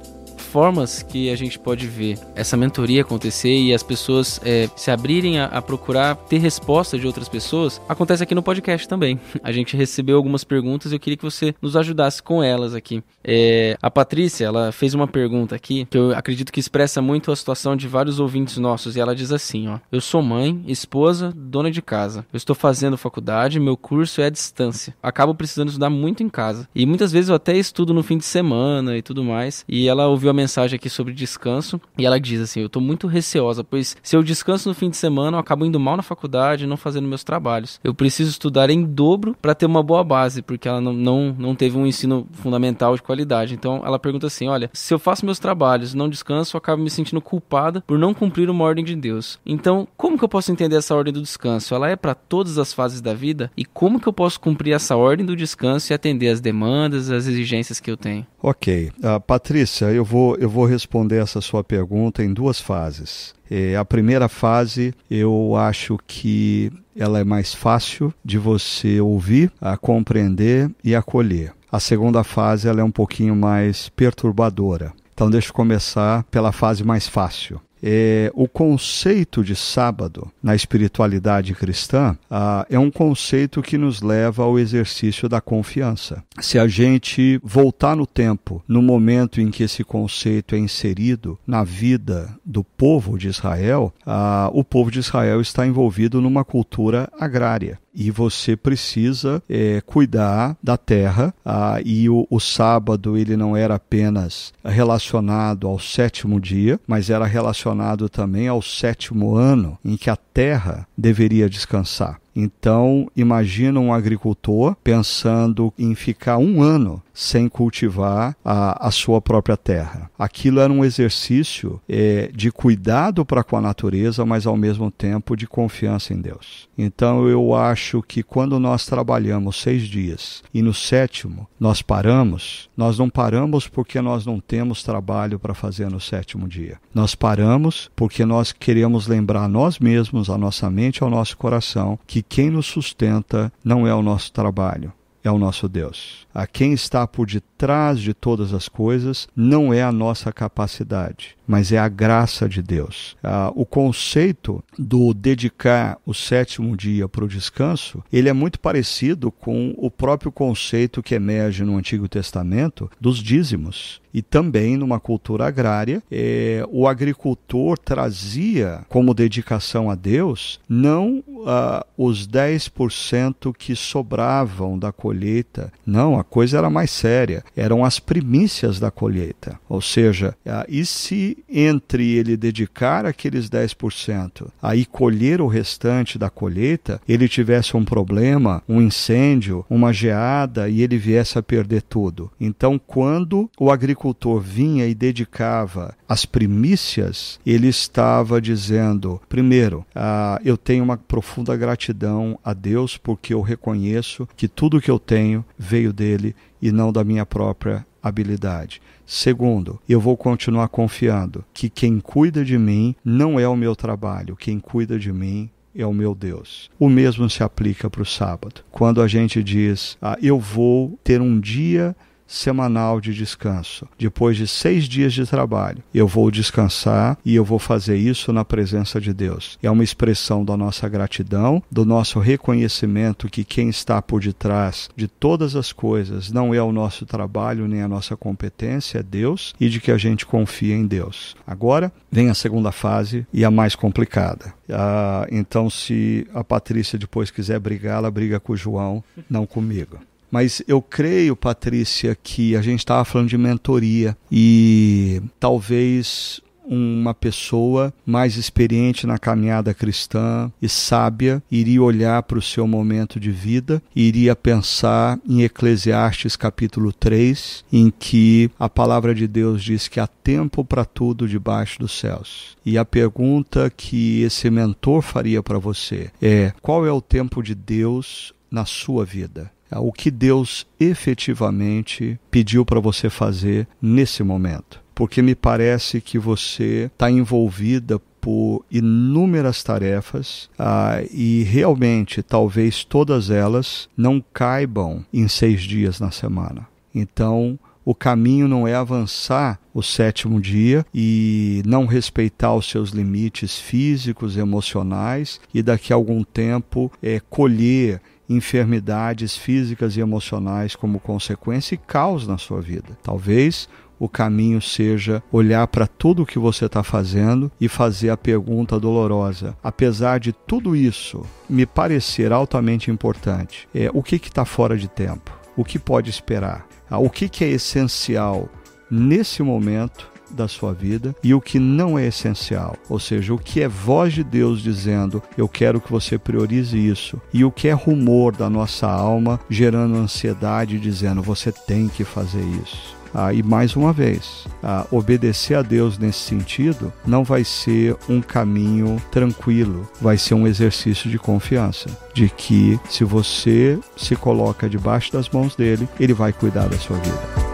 formas 0.59 1.05
que 1.05 1.31
a 1.31 1.37
gente 1.37 1.57
pode 1.57 1.87
ver 1.87 2.19
essa 2.35 2.57
mentoria 2.57 3.03
acontecer 3.03 3.57
e 3.57 3.73
as 3.73 3.85
pessoas 3.85 4.41
é, 4.45 4.69
se 4.75 4.91
abrirem 4.91 5.39
a, 5.39 5.45
a, 5.45 5.63
procurar 5.63 6.17
ter 6.17 6.39
resposta 6.39 6.99
de 6.99 7.07
outras 7.07 7.29
pessoas, 7.29 7.81
acontece 7.89 8.25
aqui 8.25 8.35
no 8.35 8.43
podcast 8.43 8.89
também. 8.89 9.21
A 9.41 9.53
gente 9.53 9.77
recebeu 9.77 10.17
algumas 10.17 10.43
perguntas 10.43 10.91
e 10.91 10.97
eu 10.97 10.99
queria 10.99 11.17
que 11.17 11.23
você 11.23 11.55
nos 11.63 11.77
ajudasse 11.77 12.21
com 12.21 12.43
elas 12.43 12.75
aqui. 12.75 13.05
É, 13.23 13.77
a 13.81 13.89
Patrícia, 13.89 14.47
ela 14.47 14.73
fez 14.73 14.95
uma 14.95 15.07
pergunta 15.07 15.55
aqui 15.55 15.87
que 15.89 15.97
eu 15.97 16.11
acredito 16.11 16.53
que 16.53 16.59
expressa 16.59 17.01
muito 17.01 17.31
a 17.31 17.37
situação 17.37 17.77
de 17.77 17.87
vários 17.87 18.19
ouvintes 18.19 18.59
nossos 18.59 18.97
e 18.97 19.01
ela 19.01 19.15
diz 19.15 19.31
assim, 19.31 19.69
ó: 19.69 19.79
Eu 19.93 20.01
sou 20.01 20.21
mãe, 20.23 20.65
esposa, 20.67 21.33
dona 21.37 21.71
de 21.71 21.81
casa. 21.81 22.27
Eu 22.33 22.37
estou 22.37 22.57
fazendo 22.57 22.99
faculdade, 22.99 23.61
meu 23.61 23.77
curso 23.77 24.21
é 24.21 24.27
à 24.27 24.31
distância. 24.31 24.95
Acabo 25.01 25.35
precisando 25.35 25.69
estudar 25.69 25.91
muito 25.91 26.23
em 26.23 26.29
casa. 26.29 26.69
E 26.75 26.85
muitas 26.85 27.13
vezes 27.13 27.29
eu 27.29 27.37
até 27.37 27.57
estudo 27.57 27.95
no 27.95 28.03
fim 28.03 28.19
de 28.19 28.25
semana 28.25 28.97
e 28.97 29.03
tudo 29.03 29.23
mais. 29.23 29.65
E 29.69 29.87
ela 29.87 30.09
ouviu 30.09 30.31
a 30.31 30.35
mensagem 30.35 30.48
aqui 30.57 30.89
sobre 30.89 31.13
descanso 31.13 31.81
e 31.97 32.07
ela 32.07 32.19
diz 32.19 32.41
assim: 32.41 32.61
Eu 32.61 32.69
tô 32.69 32.81
muito 32.81 33.07
receosa, 33.07 33.63
pois 33.63 33.97
se 34.03 34.17
eu 34.17 34.23
descanso 34.23 34.69
no 34.69 34.75
fim 34.75 34.91
de 34.91 34.97
semana, 34.97 35.37
eu 35.37 35.41
acabo 35.41 35.65
indo 35.65 35.79
mal 35.79 35.97
na 35.97 36.03
faculdade 36.03 36.67
não 36.67 36.77
fazendo 36.77 37.09
meus 37.09 37.25
trabalhos. 37.25 37.81
Eu 37.83 37.95
preciso 37.95 38.31
estudar 38.31 38.71
em 38.71 38.85
dobro 38.85 39.37
para 39.41 39.55
ter 39.55 39.67
uma 39.67 39.83
boa 39.83 40.03
base, 40.03 40.43
porque 40.43 40.69
ela 40.69 40.81
não, 40.81 40.93
não, 40.93 41.37
não 41.39 41.55
teve 41.55 41.77
um 41.77 41.87
ensino 41.87 42.27
fundamental 42.33 42.95
de 42.95 43.03
qualidade. 43.03 43.55
Então 43.55 43.83
ela 43.85 43.99
pergunta 43.99 44.27
assim: 44.27 44.49
Olha, 44.49 44.71
se 44.73 44.93
eu 44.93 44.99
faço 44.99 45.25
meus 45.25 45.39
trabalhos 45.39 45.95
não 45.95 46.09
descanso, 46.09 46.57
eu 46.57 46.59
acabo 46.59 46.83
me 46.83 46.91
sentindo 46.91 47.21
culpada 47.21 47.83
por 47.87 47.99
não 47.99 48.15
cumprir 48.15 48.51
uma 48.51 48.65
ordem 48.65 48.85
de 48.85 48.95
Deus. 48.95 49.39
Então, 49.45 49.87
como 49.97 50.19
que 50.19 50.25
eu 50.25 50.29
posso 50.29 50.53
entender 50.53 50.77
essa 50.77 50.95
ordem 50.95 51.13
do 51.13 51.23
descanso? 51.23 51.75
Ela 51.75 51.91
é 51.91 51.97
para 51.97 52.15
todas 52.15 52.59
as 52.59 52.73
fases 52.73 53.01
da 53.01 53.15
vida? 53.15 53.51
E 53.57 53.65
como 53.65 54.01
que 54.01 54.07
eu 54.07 54.13
posso 54.13 54.41
cumprir 54.41 54.73
essa 54.73 54.97
ordem 54.97 55.25
do 55.25 55.37
descanso 55.37 55.93
e 55.93 55.95
atender 55.95 56.29
as 56.29 56.41
demandas, 56.41 57.11
as 57.11 57.27
exigências 57.27 57.81
que 57.81 57.91
eu 57.91 57.97
tenho? 57.97 58.27
Ok. 58.41 58.93
Uh, 58.99 59.21
Patrícia, 59.21 59.87
eu 59.87 60.05
vou, 60.05 60.37
eu 60.37 60.49
vou 60.49 60.65
responder 60.65 61.21
essa 61.23 61.41
sua 61.41 61.65
pergunta 61.65 62.23
em 62.23 62.33
duas 62.33 62.61
fases. 62.61 63.35
É, 63.51 63.77
a 63.77 63.85
primeira 63.85 64.29
fase, 64.29 64.95
eu 65.11 65.57
acho 65.57 65.99
que 66.07 66.71
ela 66.97 67.19
é 67.19 67.25
mais 67.25 67.55
fácil 67.55 68.13
de 68.25 68.39
você 68.39 69.01
ouvir, 69.01 69.51
a 69.61 69.77
compreender 69.77 70.71
e 70.85 70.95
acolher. 70.95 71.53
A 71.71 71.81
segunda 71.81 72.25
fase, 72.25 72.69
ela 72.69 72.81
é 72.81 72.85
um 72.85 72.91
pouquinho 72.91 73.35
mais 73.35 73.89
perturbadora. 73.91 74.93
Então, 75.13 75.29
deixa 75.31 75.49
eu 75.49 75.55
começar 75.55 76.23
pela 76.25 76.53
fase 76.53 76.85
mais 76.85 77.09
fácil. 77.09 77.61
É, 77.83 78.31
o 78.35 78.49
conceito 78.49 79.45
de 79.45 79.55
sábado 79.55 80.31
na 80.43 80.55
espiritualidade 80.55 81.55
cristã 81.55 82.17
ah, 82.31 82.67
é 82.69 82.79
um 82.79 82.91
conceito 82.91 83.63
que 83.63 83.79
nos 83.79 84.03
leva 84.03 84.43
ao 84.43 84.59
exercício 84.59 85.29
da 85.29 85.41
confiança. 85.41 86.23
Se 86.41 86.59
a 86.59 86.67
gente 86.67 87.41
voltar 87.43 87.97
no 87.97 88.07
tempo, 88.07 88.63
no 88.67 88.83
momento 88.83 89.41
em 89.41 89.51
que 89.51 89.63
esse 89.63 89.85
conceito 89.85 90.55
é 90.55 90.59
inserido 90.59 91.39
na 91.47 91.65
vida 91.65 92.35
do 92.45 92.65
povo 92.65 93.19
de 93.19 93.29
Israel, 93.29 93.93
ah, 94.07 94.51
o 94.53 94.65
povo 94.65 94.91
de 94.91 94.99
Israel 94.99 95.41
está 95.41 95.67
envolvido 95.67 96.21
numa 96.21 96.45
cultura 96.45 97.09
agrária 97.19 97.79
e 97.99 98.13
você 98.13 98.57
precisa 98.57 99.43
é, 99.51 99.81
cuidar 99.85 100.57
da 100.63 100.77
terra. 100.77 101.35
Ah, 101.45 101.81
e 101.85 102.09
o, 102.09 102.25
o, 102.31 102.39
sábado 102.39 103.17
ele 103.17 103.37
não 103.37 103.57
era 103.57 103.75
apenas 103.75 104.55
relacionado 104.65 105.67
ao 105.67 105.81
sétimo 105.81 106.41
dia, 106.41 106.79
mas 106.87 107.11
era 107.11 107.27
relacionado 107.27 108.09
também 108.09 108.47
ao 108.47 108.63
sétimo 108.63 109.35
ano 109.35 109.77
em 109.85 109.97
que 109.97 110.09
a 110.09 110.17
terra 110.17 110.87
deveria 110.97 111.51
descansar. 111.51 112.21
Então, 112.41 113.11
imagina 113.17 113.81
um 113.81 113.93
agricultor 113.93 114.77
pensando 114.85 115.75
em 115.77 115.93
ficar 115.97 116.39
um 116.39 116.63
ano 116.63 117.03
sem 117.13 117.49
cultivar 117.49 118.37
a, 118.45 118.87
a 118.87 118.93
sua 118.93 119.21
própria 119.21 119.57
terra. 119.57 120.09
Aquilo 120.17 120.61
era 120.61 120.73
um 120.73 120.85
exercício 120.85 121.81
é, 121.89 122.31
de 122.33 122.53
cuidado 122.53 123.27
para 123.27 123.43
com 123.43 123.57
a 123.57 123.61
natureza, 123.61 124.25
mas 124.25 124.47
ao 124.47 124.57
mesmo 124.57 124.89
tempo 124.89 125.37
de 125.37 125.45
confiança 125.45 126.15
em 126.15 126.21
Deus. 126.21 126.69
Então, 126.79 127.27
eu 127.27 127.57
acho 127.57 128.01
que 128.03 128.23
quando 128.23 128.61
nós 128.61 128.87
trabalhamos 128.87 129.57
seis 129.61 129.83
dias 129.89 130.45
e 130.55 130.63
no 130.63 130.73
sétimo 130.73 131.49
nós 131.59 131.83
paramos, 131.83 132.71
nós 132.77 132.97
não 133.01 133.11
paramos 133.11 133.67
porque 133.67 134.01
nós 134.01 134.25
não 134.25 134.39
temos 134.39 134.85
trabalho 134.85 135.41
para 135.41 135.55
fazer 135.55 135.91
no 135.91 135.99
sétimo 135.99 136.47
dia. 136.47 136.79
Nós 136.95 137.17
paramos 137.17 137.91
porque 137.97 138.25
nós 138.25 138.53
queremos 138.53 139.09
lembrar 139.09 139.49
nós 139.49 139.81
mesmos, 139.81 140.31
a 140.31 140.39
nossa 140.39 140.71
mente, 140.71 141.03
ao 141.03 141.11
nosso 141.11 141.37
coração, 141.37 141.99
que 142.07 142.23
quem 142.29 142.51
nos 142.51 142.67
sustenta 142.67 143.53
não 143.65 143.87
é 143.87 143.95
o 143.95 144.03
nosso 144.03 144.33
trabalho, 144.33 144.93
é 145.23 145.31
o 145.31 145.39
nosso 145.39 145.69
Deus. 145.69 146.27
A 146.35 146.47
quem 146.47 146.73
está 146.73 147.07
por 147.07 147.27
detrás 147.59 147.99
de 147.99 148.15
todas 148.15 148.55
as 148.55 148.69
coisas 148.69 149.27
não 149.35 149.75
é 149.75 149.83
a 149.83 149.91
nossa 149.91 150.33
capacidade, 150.33 151.37
mas 151.47 151.73
é 151.73 151.79
a 151.79 151.89
graça 151.89 152.49
de 152.49 152.63
Deus. 152.63 153.17
Ah, 153.23 153.51
o 153.55 153.67
conceito 153.67 154.63
do 154.79 155.13
dedicar 155.13 155.99
o 156.07 156.15
sétimo 156.15 156.77
dia 156.77 157.09
para 157.09 157.25
o 157.25 157.29
descanso, 157.29 158.03
ele 158.13 158.29
é 158.29 158.33
muito 158.33 158.61
parecido 158.61 159.33
com 159.33 159.75
o 159.77 159.91
próprio 159.91 160.31
conceito 160.31 161.03
que 161.03 161.17
emerge 161.17 161.65
no 161.65 161.77
Antigo 161.77 162.09
Testamento 162.09 162.89
dos 163.01 163.19
dízimos. 163.19 164.01
E 164.15 164.23
também 164.23 164.77
numa 164.77 164.99
cultura 164.99 165.47
agrária, 165.47 166.03
é, 166.11 166.65
o 166.71 166.87
agricultor 166.87 167.79
trazia 167.79 168.85
como 168.89 169.13
dedicação 169.13 169.91
a 169.91 169.95
Deus 169.95 170.59
não 170.69 171.23
ah, 171.49 171.87
os 171.97 172.29
10% 172.29 173.55
que 173.57 173.75
sobravam 173.75 174.79
da 174.79 174.93
colheita, 174.93 175.73
não, 175.87 176.19
a 176.19 176.23
coisa 176.23 176.59
era 176.59 176.69
mais 176.69 176.91
séria, 176.91 177.43
eram 177.57 177.85
as 177.85 177.99
primícias 177.99 178.79
da 178.79 178.91
colheita. 178.91 179.59
Ou 179.67 179.81
seja, 179.81 180.37
ah, 180.47 180.67
e 180.69 180.85
se 180.85 181.39
entre 181.49 182.13
ele 182.13 182.37
dedicar 182.37 183.07
aqueles 183.07 183.49
10% 183.49 184.49
aí 184.61 184.85
colher 184.85 185.41
o 185.41 185.47
restante 185.47 186.19
da 186.19 186.29
colheita, 186.29 187.01
ele 187.09 187.29
tivesse 187.29 187.77
um 187.77 187.85
problema, 187.85 188.63
um 188.69 188.83
incêndio, 188.83 189.65
uma 189.71 189.93
geada 189.93 190.69
e 190.69 190.83
ele 190.83 190.99
viesse 190.99 191.39
a 191.39 191.43
perder 191.43 191.83
tudo. 191.83 192.31
Então, 192.39 192.79
quando 192.79 193.51
o 193.59 193.71
agricultor 193.71 194.41
vinha 194.41 194.87
e 194.87 194.95
dedicava 194.95 195.95
as 196.09 196.27
primícias, 196.27 197.39
ele 197.47 197.69
estava 197.69 198.41
dizendo: 198.41 199.21
primeiro, 199.29 199.87
ah, 199.95 200.41
eu 200.45 200.57
tenho 200.57 200.85
uma 200.85 200.97
profunda 200.97 201.38
gratidão 201.57 202.39
a 202.45 202.53
Deus 202.53 202.97
porque 202.97 203.35
eu 203.35 203.41
reconheço 203.41 204.29
que 204.37 204.49
tudo 204.49 204.81
que 204.81 204.91
eu 204.91 204.99
tenho 204.99 205.45
veio 205.59 205.93
dele 205.93 206.35
e 206.61 206.73
não 206.73 206.93
da 206.93 207.05
minha 207.05 207.27
própria 207.27 207.87
habilidade. 208.03 208.81
Segundo, 209.07 209.81
eu 209.89 210.01
vou 210.01 210.17
continuar 210.17 210.69
confiando 210.69 211.45
que 211.53 211.69
quem 211.69 212.01
cuida 212.01 212.45
de 212.45 212.59
mim 212.59 212.95
não 213.05 213.39
é 213.39 213.49
o 213.49 213.57
meu 213.57 213.75
trabalho, 213.75 214.37
quem 214.37 214.59
cuida 214.61 214.99
de 214.99 215.13
mim 215.13 215.51
é 215.75 215.87
o 215.87 215.95
meu 215.95 216.15
Deus. 216.15 216.71
O 216.79 216.89
mesmo 216.89 217.29
se 217.31 217.43
aplica 217.43 217.89
para 217.89 218.03
o 218.03 218.07
sábado. 218.07 218.63
Quando 218.71 219.01
a 219.01 219.09
gente 219.09 219.43
diz, 219.43 219.97
ah, 220.03 220.19
eu 220.21 220.39
vou 220.39 220.99
ter 221.05 221.21
um 221.21 221.39
dia 221.39 221.95
semanal 222.29 223.01
de 223.01 223.13
descanso. 223.13 223.89
Depois 223.99 224.37
de 224.37 224.47
seis 224.47 224.85
dias 224.85 225.13
de 225.13 225.27
trabalho, 225.27 225.83
eu 225.93 226.07
vou 226.07 226.31
descansar 226.31 227.19
e 227.25 227.35
eu 227.35 227.45
vou 227.45 227.59
fazer 227.59 227.97
isso 227.97 228.33
na 228.33 228.45
presença 228.45 229.01
de 229.01 229.13
Deus. 229.13 229.59
É 229.63 229.71
uma 229.71 229.83
expressão 229.83 230.45
da 230.45 230.57
nossa 230.57 230.89
gratidão, 230.89 231.63
do 231.71 231.85
nosso 231.85 232.21
reconhecimento 232.21 233.29
que 233.29 233.43
quem 233.43 233.71
está 233.71 234.01
por 234.03 234.21
detrás 234.21 234.91
de 234.95 235.09
todas 235.09 235.57
as 235.57 235.73
coisas 235.73 236.31
não 236.31 236.55
é 236.55 236.63
o 236.63 236.71
nosso 236.71 237.07
trabalho 237.07 237.67
nem 237.67 237.83
a 237.83 237.89
nossa 237.89 238.17
competência, 238.17 238.99
é 238.99 239.03
Deus, 239.03 239.55
e 239.59 239.69
de 239.69 239.81
que 239.81 239.91
a 239.91 239.97
gente 239.97 240.27
confia 240.27 240.75
em 240.75 240.87
Deus. 240.87 241.35
Agora 241.47 241.91
vem 242.11 242.29
a 242.29 242.35
segunda 242.35 242.71
fase 242.71 243.27
e 243.33 243.45
a 243.45 243.51
mais 243.51 243.75
complicada. 243.75 244.53
Ah, 244.71 245.27
então, 245.31 245.71
se 245.71 246.27
a 246.35 246.45
Patrícia 246.45 246.99
depois 246.99 247.31
quiser 247.31 247.59
brigar, 247.59 247.99
ela 247.99 248.11
briga 248.11 248.39
com 248.39 248.53
o 248.53 248.57
João, 248.57 249.03
não 249.29 249.47
comigo. 249.47 249.99
Mas 250.31 250.63
eu 250.69 250.83
creio, 250.83 251.37
Patrícia, 251.37 252.17
que 252.23 252.55
a 252.57 252.63
gente 252.63 252.81
estava 252.81 253.05
falando 253.05 253.29
de 253.29 253.39
mentoria 253.39 254.17
e 254.31 255.23
talvez 255.41 256.41
uma 256.69 257.15
pessoa 257.15 257.93
mais 258.05 258.37
experiente 258.37 259.07
na 259.07 259.19
caminhada 259.19 259.73
cristã 259.73 260.53
e 260.61 260.69
sábia 260.69 261.43
iria 261.51 261.83
olhar 261.83 262.23
para 262.25 262.39
o 262.39 262.43
seu 262.43 262.67
momento 262.67 263.19
de 263.19 263.31
vida 263.31 263.83
iria 263.97 264.37
pensar 264.37 265.19
em 265.27 265.43
Eclesiastes 265.43 266.37
capítulo 266.37 266.93
3, 266.93 267.65
em 267.73 267.91
que 267.91 268.51
a 268.59 268.69
palavra 268.69 269.15
de 269.15 269.27
Deus 269.27 269.63
diz 269.63 269.89
que 269.89 269.99
há 269.99 270.07
tempo 270.07 270.65
para 270.65 270.85
tudo 270.85 271.27
debaixo 271.27 271.79
dos 271.79 271.99
céus. 271.99 272.57
E 272.65 272.77
a 272.77 272.85
pergunta 272.85 273.73
que 273.75 274.23
esse 274.23 274.51
mentor 274.51 275.01
faria 275.01 275.43
para 275.43 275.59
você 275.59 276.11
é: 276.21 276.53
qual 276.61 276.87
é 276.87 276.93
o 276.93 277.01
tempo 277.01 277.43
de 277.43 277.55
Deus 277.55 278.33
na 278.51 278.65
sua 278.65 279.05
vida? 279.05 279.51
O 279.77 279.93
que 279.93 280.11
Deus 280.11 280.67
efetivamente 280.81 282.19
pediu 282.31 282.65
para 282.65 282.81
você 282.81 283.11
fazer 283.11 283.67
nesse 283.81 284.23
momento. 284.23 284.81
Porque 284.95 285.23
me 285.23 285.35
parece 285.35 286.01
que 286.01 286.19
você 286.19 286.91
está 286.93 287.11
envolvida 287.11 288.01
por 288.21 288.65
inúmeras 288.71 289.63
tarefas 289.63 290.51
ah, 290.59 291.01
e 291.13 291.45
realmente 291.45 292.23
talvez 292.23 292.85
todas 292.85 293.31
elas 293.31 293.89
não 293.97 294.23
caibam 294.33 295.05
em 295.13 295.29
seis 295.29 295.63
dias 295.63 296.01
na 296.01 296.11
semana. 296.11 296.67
Então, 296.95 297.59
o 297.85 297.95
caminho 297.95 298.47
não 298.47 298.69
é 298.69 298.75
avançar 298.75 299.59
o 299.73 299.83
sétimo 299.83 300.43
dia 300.43 300.85
e 300.95 301.63
não 301.65 301.87
respeitar 301.87 302.55
os 302.55 302.69
seus 302.69 302.91
limites 302.91 303.59
físicos, 303.59 304.37
emocionais 304.37 305.41
e 305.55 305.63
daqui 305.63 305.91
a 305.91 305.97
algum 305.97 306.23
tempo 306.23 306.93
é, 307.03 307.19
colher 307.31 307.99
enfermidades 308.29 309.37
físicas 309.37 309.97
e 309.97 310.01
emocionais 310.01 310.77
como 310.77 311.01
consequência 311.01 311.75
e 311.75 311.79
caos 311.79 312.27
na 312.27 312.39
sua 312.39 312.61
vida. 312.61 312.99
Talvez 313.03 313.69
o 313.99 314.09
caminho 314.09 314.61
seja 314.61 315.23
olhar 315.33 315.67
para 315.67 315.87
tudo 315.87 316.23
o 316.23 316.27
que 316.27 316.39
você 316.39 316.67
está 316.67 316.83
fazendo 316.83 317.51
e 317.61 317.69
fazer 317.69 318.11
a 318.11 318.17
pergunta 318.17 318.79
dolorosa. 318.79 319.57
Apesar 319.63 320.21
de 320.21 320.33
tudo 320.33 320.77
isso 320.77 321.23
me 321.49 321.67
parecer 321.67 322.33
altamente 322.33 322.91
importante, 322.91 323.69
é 323.75 323.91
o 323.93 324.03
que 324.03 324.17
está 324.17 324.45
fora 324.45 324.77
de 324.77 324.89
tempo? 324.89 325.37
O 325.57 325.65
que 325.65 325.79
pode 325.79 326.11
esperar? 326.11 326.67
Ah, 326.89 326.99
o 326.99 327.11
que, 327.11 327.29
que 327.29 327.45
é 327.45 327.49
essencial 327.49 328.49
nesse 328.91 329.43
momento 329.43 330.09
da 330.31 330.49
sua 330.49 330.73
vida 330.73 331.15
e 331.23 331.35
o 331.35 331.41
que 331.41 331.59
não 331.59 331.99
é 331.99 332.07
essencial, 332.07 332.77
ou 332.89 332.99
seja, 332.99 333.35
o 333.35 333.39
que 333.39 333.63
é 333.63 333.69
voz 333.69 334.13
de 334.13 334.25
Deus 334.25 334.63
dizendo 334.63 335.23
eu 335.37 335.49
quero 335.49 335.81
que 335.81 335.91
você 335.91 336.19
priorize 336.19 336.77
isso 336.77 337.21
e 337.33 337.45
o 337.45 337.51
que 337.51 337.69
é 337.69 337.73
rumor 337.73 338.35
da 338.35 338.49
nossa 338.49 338.87
alma 338.87 339.41
gerando 339.49 339.97
ansiedade 339.97 340.79
dizendo 340.79 341.23
você 341.23 341.53
tem 341.53 341.89
que 341.89 342.05
fazer 342.05 342.43
isso. 342.63 342.99
Ah, 343.15 343.33
e 343.33 343.43
mais 343.43 343.75
uma 343.75 343.93
vez, 343.93 344.47
ah, 344.63 344.87
obedecer 344.91 345.55
a 345.55 345.63
Deus 345.63 345.99
nesse 345.99 346.21
sentido 346.21 346.93
não 347.07 347.25
vai 347.25 347.45
ser 347.45 347.97
um 348.09 348.21
caminho 348.21 349.01
tranquilo, 349.11 349.89
vai 350.01 350.19
ser 350.19 350.35
um 350.35 350.47
exercício 350.47 351.11
de 351.11 351.19
confiança, 351.19 351.89
de 352.13 352.29
que 352.29 352.79
se 352.89 353.05
você 353.05 353.79
se 353.97 354.15
coloca 354.15 354.69
debaixo 354.69 355.13
das 355.13 355.29
mãos 355.29 355.57
dele, 355.57 355.89
ele 355.99 356.13
vai 356.13 356.33
cuidar 356.33 356.69
da 356.69 356.77
sua 356.77 356.99
vida. 356.99 357.48